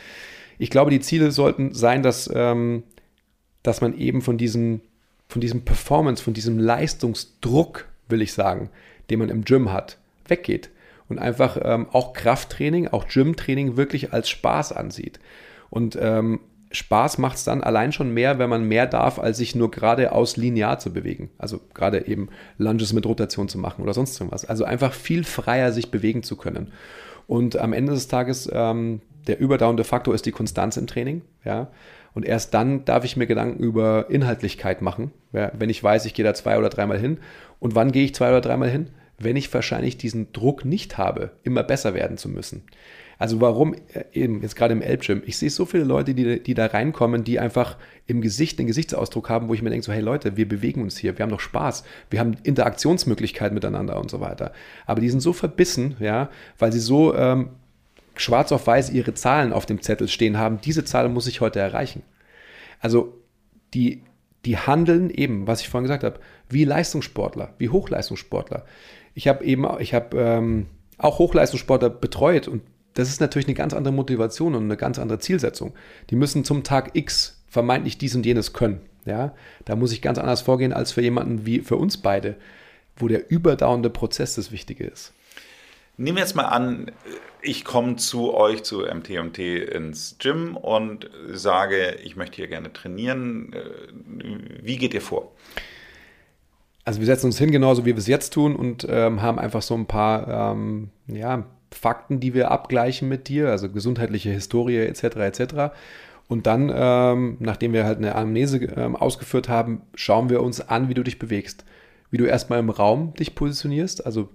[0.59, 2.83] Ich glaube, die Ziele sollten sein, dass, ähm,
[3.63, 4.81] dass man eben von diesem,
[5.29, 8.71] von diesem Performance, von diesem Leistungsdruck, will ich sagen,
[9.11, 10.71] den man im Gym hat, weggeht
[11.09, 15.21] und einfach ähm, auch Krafttraining, auch Gymtraining wirklich als Spaß ansieht.
[15.71, 16.41] Und ähm,
[16.75, 20.37] Spaß macht es dann allein schon mehr, wenn man mehr darf, als sich nur geradeaus
[20.37, 21.31] linear zu bewegen.
[21.39, 22.29] Also gerade eben
[22.59, 24.45] Lunges mit Rotation zu machen oder sonst irgendwas.
[24.45, 26.73] Also einfach viel freier sich bewegen zu können.
[27.27, 31.23] Und am Ende des Tages, ähm, der überdauernde Faktor ist die Konstanz im Training.
[31.45, 31.69] Ja?
[32.15, 35.11] Und erst dann darf ich mir Gedanken über Inhaltlichkeit machen.
[35.33, 35.51] Ja?
[35.59, 37.19] Wenn ich weiß, ich gehe da zwei oder dreimal hin.
[37.59, 38.91] Und wann gehe ich zwei oder dreimal hin?
[39.19, 42.63] wenn ich wahrscheinlich diesen Druck nicht habe, immer besser werden zu müssen.
[43.17, 46.55] Also warum äh, eben jetzt gerade im Elbgym, ich sehe so viele Leute, die, die
[46.55, 50.01] da reinkommen, die einfach im Gesicht den Gesichtsausdruck haben, wo ich mir denke, so hey
[50.01, 54.21] Leute, wir bewegen uns hier, wir haben doch Spaß, wir haben Interaktionsmöglichkeiten miteinander und so
[54.21, 54.53] weiter.
[54.85, 57.51] Aber die sind so verbissen, ja, weil sie so ähm,
[58.17, 61.61] schwarz auf weiß ihre Zahlen auf dem Zettel stehen haben, diese Zahl muss ich heute
[61.61, 62.03] erreichen.
[62.81, 63.21] Also
[63.73, 64.03] die,
[64.45, 68.65] die handeln eben, was ich vorhin gesagt habe, wie Leistungssportler, wie Hochleistungssportler
[69.15, 70.67] ich habe eben, ich habe ähm,
[70.99, 72.63] auch Hochleistungssportler betreut und
[72.95, 75.73] das ist natürlich eine ganz andere Motivation und eine ganz andere Zielsetzung.
[76.11, 78.81] Die müssen zum Tag X vermeintlich dies und jenes können.
[79.05, 79.35] Ja,
[79.65, 82.37] da muss ich ganz anders vorgehen als für jemanden wie für uns beide,
[82.97, 85.13] wo der überdauernde Prozess das Wichtige ist.
[85.97, 86.91] Nehmen wir jetzt mal an,
[87.41, 93.53] ich komme zu euch zu MTMT ins Gym und sage, ich möchte hier gerne trainieren.
[93.53, 95.33] Äh, wie geht ihr vor?
[96.85, 99.63] Also wir setzen uns hin, genauso wie wir es jetzt tun und ähm, haben einfach
[99.63, 105.05] so ein paar ähm, ja, Fakten, die wir abgleichen mit dir, also gesundheitliche Historie etc.
[105.17, 105.55] etc.
[106.27, 110.89] Und dann, ähm, nachdem wir halt eine Anamnese ähm, ausgeführt haben, schauen wir uns an,
[110.89, 111.65] wie du dich bewegst.
[112.11, 114.29] Wie du erstmal im Raum dich positionierst, also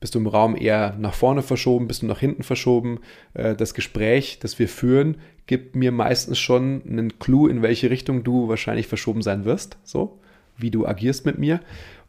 [0.00, 3.00] bist du im Raum eher nach vorne verschoben, bist du nach hinten verschoben.
[3.34, 5.16] Äh, das Gespräch, das wir führen,
[5.46, 9.78] gibt mir meistens schon einen Clou, in welche Richtung du wahrscheinlich verschoben sein wirst.
[9.84, 10.18] So
[10.56, 11.60] wie du agierst mit mir.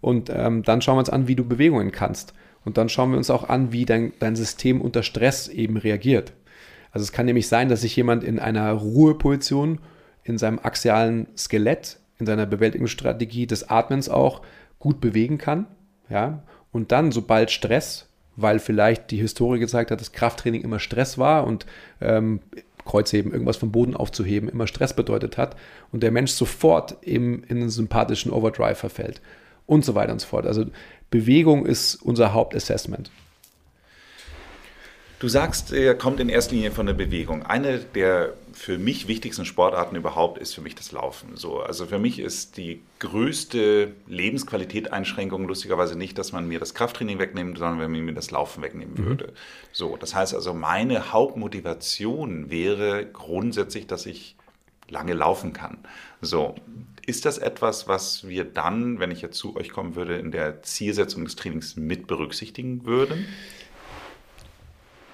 [0.01, 2.33] Und ähm, dann schauen wir uns an, wie du Bewegungen kannst.
[2.63, 6.33] Und dann schauen wir uns auch an, wie dein, dein System unter Stress eben reagiert.
[6.91, 9.79] Also es kann nämlich sein, dass sich jemand in einer Ruheposition,
[10.23, 14.41] in seinem axialen Skelett, in seiner Bewältigungsstrategie des Atmens auch
[14.79, 15.67] gut bewegen kann.
[16.09, 16.43] Ja?
[16.75, 18.05] Und dann, sobald Stress,
[18.35, 21.65] weil vielleicht die Historie gezeigt hat, dass Krafttraining immer Stress war und
[22.01, 22.41] ähm,
[22.83, 25.55] Kreuzheben, irgendwas vom Boden aufzuheben, immer Stress bedeutet hat
[25.93, 29.21] und der Mensch sofort eben in einen sympathischen Overdrive verfällt
[29.65, 30.45] und so weiter und so fort.
[30.45, 30.65] Also
[31.11, 33.09] Bewegung ist unser Hauptassessment.
[35.19, 37.43] Du sagst, er kommt in erster Linie von der Bewegung.
[37.43, 41.35] Eine der für mich wichtigsten Sportarten überhaupt ist für mich das Laufen.
[41.35, 47.19] So, also für mich ist die größte Lebensqualität-Einschränkung lustigerweise nicht, dass man mir das Krafttraining
[47.19, 49.05] wegnimmt, sondern wenn man mir das Laufen wegnehmen mhm.
[49.05, 49.33] würde.
[49.71, 54.35] So, das heißt also, meine Hauptmotivation wäre grundsätzlich, dass ich
[54.89, 55.79] lange laufen kann.
[56.21, 56.55] So,
[57.05, 60.63] ist das etwas, was wir dann, wenn ich jetzt zu euch kommen würde, in der
[60.63, 63.27] Zielsetzung des Trainings mit berücksichtigen würden?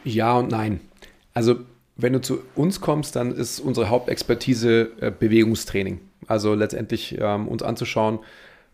[0.03, 0.79] Ja und nein.
[1.33, 1.57] Also
[1.97, 5.99] wenn du zu uns kommst, dann ist unsere Hauptexpertise äh, Bewegungstraining.
[6.27, 8.19] Also letztendlich ähm, uns anzuschauen,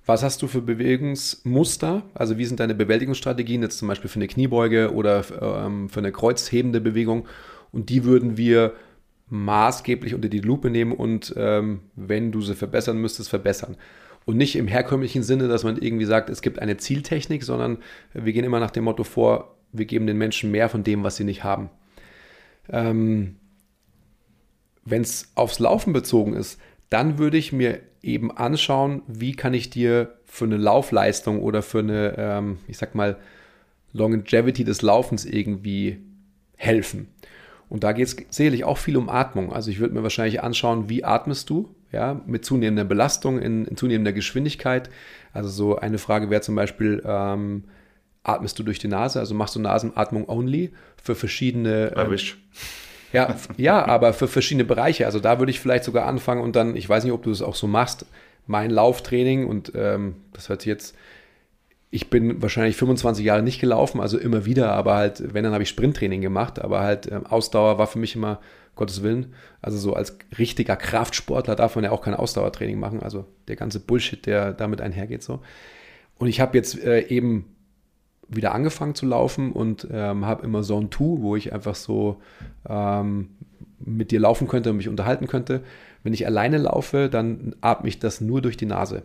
[0.05, 2.03] was hast du für Bewegungsmuster?
[2.13, 6.13] Also wie sind deine Bewältigungsstrategien jetzt zum Beispiel für eine Kniebeuge oder ähm, für eine
[6.13, 7.27] kreuzhebende Bewegung?
[7.73, 8.73] Und die würden wir
[9.29, 13.75] maßgeblich unter die Lupe nehmen und ähm, wenn du sie verbessern müsstest, verbessern.
[14.23, 17.77] Und nicht im herkömmlichen Sinne, dass man irgendwie sagt, es gibt eine Zieltechnik, sondern
[18.13, 21.15] wir gehen immer nach dem Motto vor, wir geben den Menschen mehr von dem, was
[21.15, 21.69] sie nicht haben.
[22.69, 23.35] Ähm,
[24.85, 26.59] wenn es aufs Laufen bezogen ist,
[26.89, 31.79] dann würde ich mir eben anschauen, wie kann ich dir für eine Laufleistung oder für
[31.79, 33.17] eine, ähm, ich sag mal,
[33.93, 35.99] Longevity des Laufens irgendwie
[36.55, 37.09] helfen.
[37.69, 39.51] Und da geht es sicherlich auch viel um Atmung.
[39.51, 43.75] Also ich würde mir wahrscheinlich anschauen, wie atmest du, ja, mit zunehmender Belastung, in, in
[43.75, 44.89] zunehmender Geschwindigkeit.
[45.33, 47.65] Also so eine Frage wäre zum Beispiel, ähm,
[48.27, 49.19] atmest du durch die Nase?
[49.19, 51.93] Also machst du Nasenatmung only für verschiedene.
[51.95, 52.17] Ähm,
[53.13, 55.05] ja, ja, aber für verschiedene Bereiche.
[55.05, 57.41] Also da würde ich vielleicht sogar anfangen und dann, ich weiß nicht, ob du es
[57.41, 58.05] auch so machst,
[58.45, 60.95] mein Lauftraining und ähm, das hört sich jetzt
[61.89, 65.63] ich bin wahrscheinlich 25 Jahre nicht gelaufen, also immer wieder, aber halt, wenn, dann habe
[65.63, 68.39] ich Sprinttraining gemacht, aber halt ähm, Ausdauer war für mich immer,
[68.75, 73.25] Gottes Willen, also so als richtiger Kraftsportler darf man ja auch kein Ausdauertraining machen, also
[73.47, 75.41] der ganze Bullshit, der damit einhergeht so.
[76.19, 77.55] Und ich habe jetzt äh, eben
[78.29, 82.17] wieder angefangen zu laufen und ähm, habe immer Zone 2, wo ich einfach so
[82.67, 83.29] ähm,
[83.79, 85.61] mit dir laufen könnte und mich unterhalten könnte.
[86.03, 89.03] Wenn ich alleine laufe, dann atme ich das nur durch die Nase.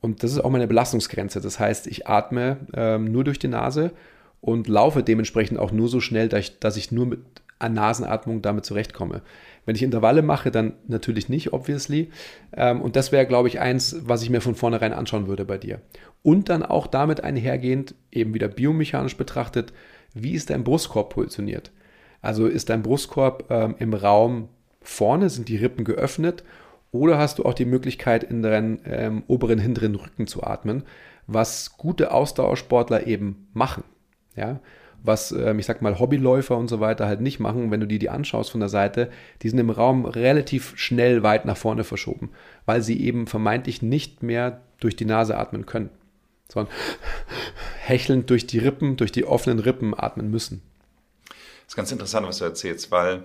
[0.00, 1.40] Und das ist auch meine Belastungsgrenze.
[1.40, 3.92] Das heißt, ich atme ähm, nur durch die Nase
[4.40, 7.20] und laufe dementsprechend auch nur so schnell, dass ich, dass ich nur mit
[7.60, 9.22] Nasenatmung damit zurechtkomme.
[9.68, 12.08] Wenn ich Intervalle mache, dann natürlich nicht, obviously.
[12.56, 15.58] Ähm, und das wäre, glaube ich, eins, was ich mir von vornherein anschauen würde bei
[15.58, 15.82] dir.
[16.22, 19.74] Und dann auch damit einhergehend, eben wieder biomechanisch betrachtet,
[20.14, 21.70] wie ist dein Brustkorb positioniert?
[22.22, 24.48] Also ist dein Brustkorb ähm, im Raum
[24.80, 26.44] vorne, sind die Rippen geöffnet
[26.90, 30.84] oder hast du auch die Möglichkeit, in deinen ähm, oberen, hinteren Rücken zu atmen,
[31.26, 33.84] was gute Ausdauersportler eben machen.
[34.34, 34.60] Ja?
[35.02, 37.98] Was, ähm, ich sag mal, Hobbyläufer und so weiter halt nicht machen, wenn du dir
[37.98, 39.10] die anschaust von der Seite,
[39.42, 42.30] die sind im Raum relativ schnell weit nach vorne verschoben,
[42.66, 45.90] weil sie eben vermeintlich nicht mehr durch die Nase atmen können,
[46.48, 46.72] sondern
[47.80, 50.62] hechelnd durch die Rippen, durch die offenen Rippen atmen müssen.
[51.28, 53.24] Das ist ganz interessant, was du erzählst, weil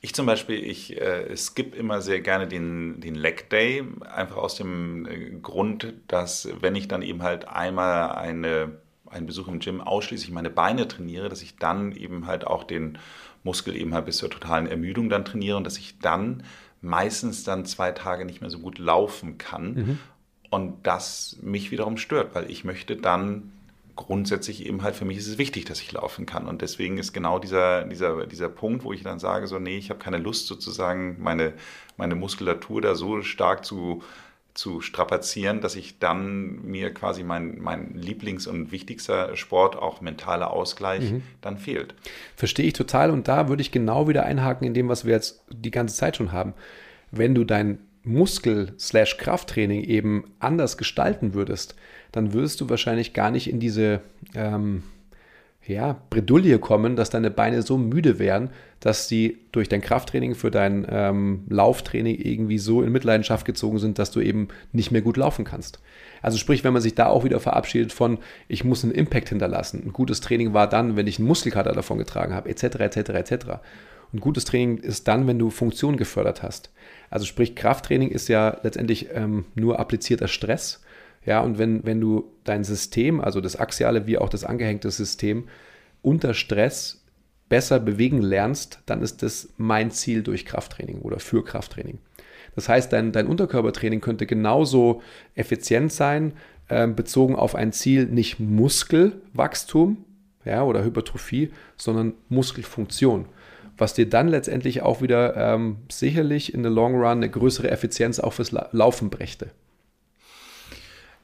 [0.00, 4.56] ich zum Beispiel, ich äh, skippe immer sehr gerne den, den Leg Day, einfach aus
[4.56, 8.78] dem äh, Grund, dass wenn ich dann eben halt einmal eine,
[9.10, 12.98] einen Besuch im Gym ausschließlich meine Beine trainiere, dass ich dann eben halt auch den
[13.44, 16.42] Muskel eben halt bis zur totalen Ermüdung dann trainiere und dass ich dann
[16.80, 19.74] meistens dann zwei Tage nicht mehr so gut laufen kann.
[19.74, 19.98] Mhm.
[20.50, 23.52] Und das mich wiederum stört, weil ich möchte dann
[23.96, 26.46] grundsätzlich eben halt für mich ist es wichtig, dass ich laufen kann.
[26.46, 29.90] Und deswegen ist genau dieser, dieser, dieser Punkt, wo ich dann sage, so, nee, ich
[29.90, 31.54] habe keine Lust sozusagen, meine,
[31.96, 34.02] meine Muskulatur da so stark zu,
[34.56, 40.50] zu strapazieren, dass ich dann mir quasi mein, mein Lieblings- und wichtigster Sport, auch mentaler
[40.50, 41.22] Ausgleich, mhm.
[41.40, 41.94] dann fehlt.
[42.34, 43.10] Verstehe ich total.
[43.10, 46.16] Und da würde ich genau wieder einhaken in dem, was wir jetzt die ganze Zeit
[46.16, 46.54] schon haben.
[47.10, 51.74] Wenn du dein Muskel-Krafttraining eben anders gestalten würdest,
[52.12, 54.00] dann wirst du wahrscheinlich gar nicht in diese
[54.34, 54.84] ähm,
[55.66, 58.50] ja, Bredouille kommen, dass deine Beine so müde wären,
[58.80, 63.98] dass sie durch dein Krafttraining für dein ähm, Lauftraining irgendwie so in Mitleidenschaft gezogen sind,
[63.98, 65.80] dass du eben nicht mehr gut laufen kannst.
[66.22, 69.82] Also sprich, wenn man sich da auch wieder verabschiedet von, ich muss einen Impact hinterlassen.
[69.84, 73.46] Ein gutes Training war dann, wenn ich einen Muskelkater davon getragen habe, etc., etc., etc.
[74.12, 76.70] Und gutes Training ist dann, wenn du Funktion gefördert hast.
[77.10, 80.82] Also sprich, Krafttraining ist ja letztendlich ähm, nur applizierter Stress.
[81.26, 85.48] Ja, und wenn, wenn du dein System, also das axiale wie auch das angehängte System,
[86.00, 87.04] unter Stress
[87.48, 91.98] besser bewegen lernst, dann ist das mein Ziel durch Krafttraining oder für Krafttraining.
[92.54, 95.02] Das heißt, dein, dein Unterkörpertraining könnte genauso
[95.34, 96.32] effizient sein,
[96.68, 100.04] äh, bezogen auf ein Ziel, nicht Muskelwachstum
[100.44, 103.26] ja, oder Hypertrophie, sondern Muskelfunktion
[103.78, 108.18] was dir dann letztendlich auch wieder ähm, sicherlich in the long run eine größere Effizienz
[108.18, 109.50] auch fürs Laufen brächte.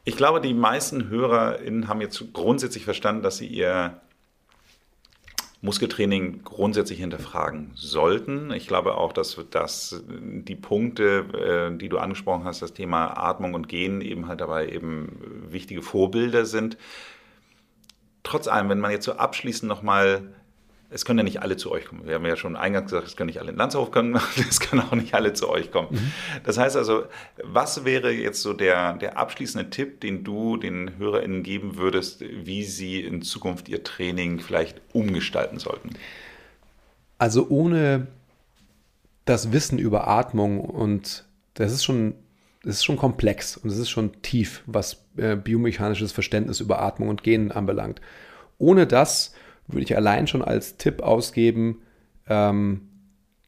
[0.05, 4.01] Ich glaube, die meisten HörerInnen haben jetzt grundsätzlich verstanden, dass sie ihr
[5.61, 8.53] Muskeltraining grundsätzlich hinterfragen sollten.
[8.53, 13.55] Ich glaube auch, dass, dass die Punkte, äh, die du angesprochen hast, das Thema Atmung
[13.55, 16.77] und Gehen eben halt dabei eben wichtige Vorbilder sind.
[18.25, 20.35] Trotz allem, wenn man jetzt so abschließend nochmal
[20.93, 22.07] es können ja nicht alle zu euch kommen.
[22.07, 24.83] Wir haben ja schon eingangs gesagt, es können nicht alle in Landshof kommen, es können
[24.83, 25.89] auch nicht alle zu euch kommen.
[25.91, 26.13] Mhm.
[26.45, 27.05] Das heißt also,
[27.43, 32.65] was wäre jetzt so der, der abschließende Tipp, den du den HörerInnen geben würdest, wie
[32.65, 35.91] sie in Zukunft ihr Training vielleicht umgestalten sollten?
[37.19, 38.09] Also ohne
[39.25, 41.25] das Wissen über Atmung und
[41.55, 42.15] das ist schon,
[42.63, 47.09] das ist schon komplex und es ist schon tief, was äh, biomechanisches Verständnis über Atmung
[47.09, 48.01] und Genen anbelangt.
[48.59, 49.35] Ohne das
[49.73, 51.83] würde ich allein schon als Tipp ausgeben,
[52.29, 52.83] ähm,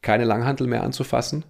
[0.01, 1.45] keine Langhantel mehr anzufassen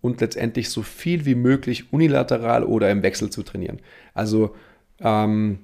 [0.00, 3.80] und letztendlich so viel wie möglich unilateral oder im Wechsel zu trainieren.
[4.14, 4.54] Also
[5.00, 5.60] ähm,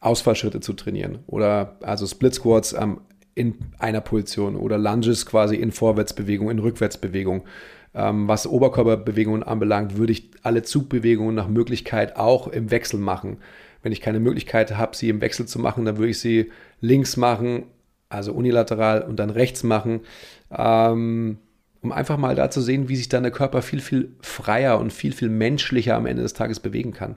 [0.00, 3.00] Ausfallschritte zu trainieren oder also Split Squats ähm,
[3.34, 7.44] in einer Position oder Lunges quasi in Vorwärtsbewegung, in Rückwärtsbewegung.
[7.92, 13.38] Ähm, was Oberkörperbewegungen anbelangt, würde ich alle Zugbewegungen nach Möglichkeit auch im Wechsel machen.
[13.82, 16.50] Wenn ich keine Möglichkeit habe, sie im Wechsel zu machen, dann würde ich sie
[16.80, 17.64] links machen,
[18.08, 20.00] also unilateral und dann rechts machen,
[20.50, 21.38] ähm,
[21.82, 24.92] um einfach mal da zu sehen, wie sich dann der Körper viel, viel freier und
[24.92, 27.16] viel, viel menschlicher am Ende des Tages bewegen kann.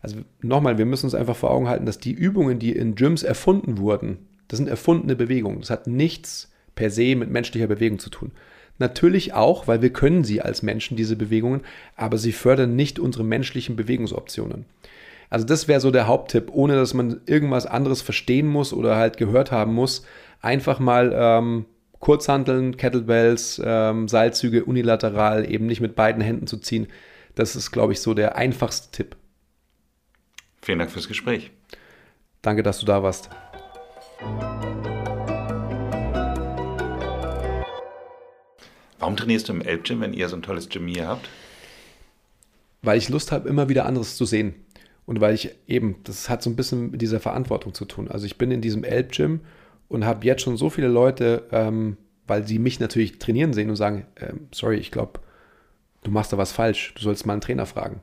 [0.00, 3.22] Also nochmal, wir müssen uns einfach vor Augen halten, dass die Übungen, die in Gyms
[3.22, 4.18] erfunden wurden,
[4.48, 5.60] das sind erfundene Bewegungen.
[5.60, 8.30] Das hat nichts per se mit menschlicher Bewegung zu tun.
[8.78, 11.62] Natürlich auch, weil wir können sie als Menschen, diese Bewegungen,
[11.96, 14.66] aber sie fördern nicht unsere menschlichen Bewegungsoptionen.
[15.30, 19.16] Also das wäre so der Haupttipp, ohne dass man irgendwas anderes verstehen muss oder halt
[19.16, 20.04] gehört haben muss.
[20.40, 21.66] Einfach mal ähm,
[21.98, 26.88] Kurzhanteln, Kettlebells, ähm, Seilzüge unilateral, eben nicht mit beiden Händen zu ziehen.
[27.34, 29.16] Das ist, glaube ich, so der einfachste Tipp.
[30.62, 31.50] Vielen Dank fürs Gespräch.
[32.42, 33.30] Danke, dass du da warst.
[38.98, 41.28] Warum trainierst du im Elbgym, wenn ihr so ein tolles Gym hier habt?
[42.82, 44.65] Weil ich Lust habe, immer wieder anderes zu sehen.
[45.06, 48.08] Und weil ich eben, das hat so ein bisschen mit dieser Verantwortung zu tun.
[48.08, 49.40] Also ich bin in diesem Elbgym
[49.88, 51.96] und habe jetzt schon so viele Leute, ähm,
[52.26, 55.20] weil sie mich natürlich trainieren sehen und sagen, ähm, sorry, ich glaube,
[56.02, 58.00] du machst da was falsch, du sollst mal einen Trainer fragen.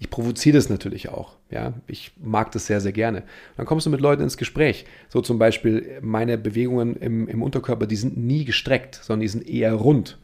[0.00, 1.36] Ich provoziere das natürlich auch.
[1.50, 3.24] Ja, ich mag das sehr, sehr gerne.
[3.56, 4.86] dann kommst du mit Leuten ins Gespräch.
[5.08, 9.48] So zum Beispiel meine Bewegungen im, im Unterkörper, die sind nie gestreckt, sondern die sind
[9.48, 10.18] eher rund.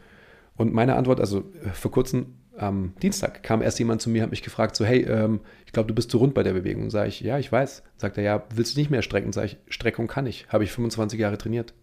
[0.56, 4.30] Und meine Antwort, also äh, vor kurzem am Dienstag kam erst jemand zu mir, hat
[4.30, 6.90] mich gefragt, so hey, ähm, ich glaube, du bist zu rund bei der Bewegung.
[6.90, 7.82] Sage ich, ja, ich weiß.
[7.96, 9.32] Sagt er, ja, willst du nicht mehr strecken?
[9.32, 10.48] Sage ich, Streckung kann ich.
[10.48, 11.74] Habe ich 25 Jahre trainiert.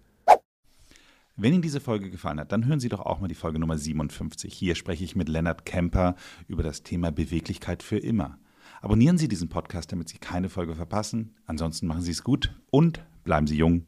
[1.38, 3.78] Wenn Ihnen diese Folge gefallen hat, dann hören Sie doch auch mal die Folge Nummer
[3.78, 4.54] 57.
[4.54, 6.16] Hier spreche ich mit Lennart Kemper
[6.48, 8.38] über das Thema Beweglichkeit für immer.
[8.82, 11.36] Abonnieren Sie diesen Podcast, damit Sie keine Folge verpassen.
[11.46, 13.86] Ansonsten machen Sie es gut und bleiben Sie jung.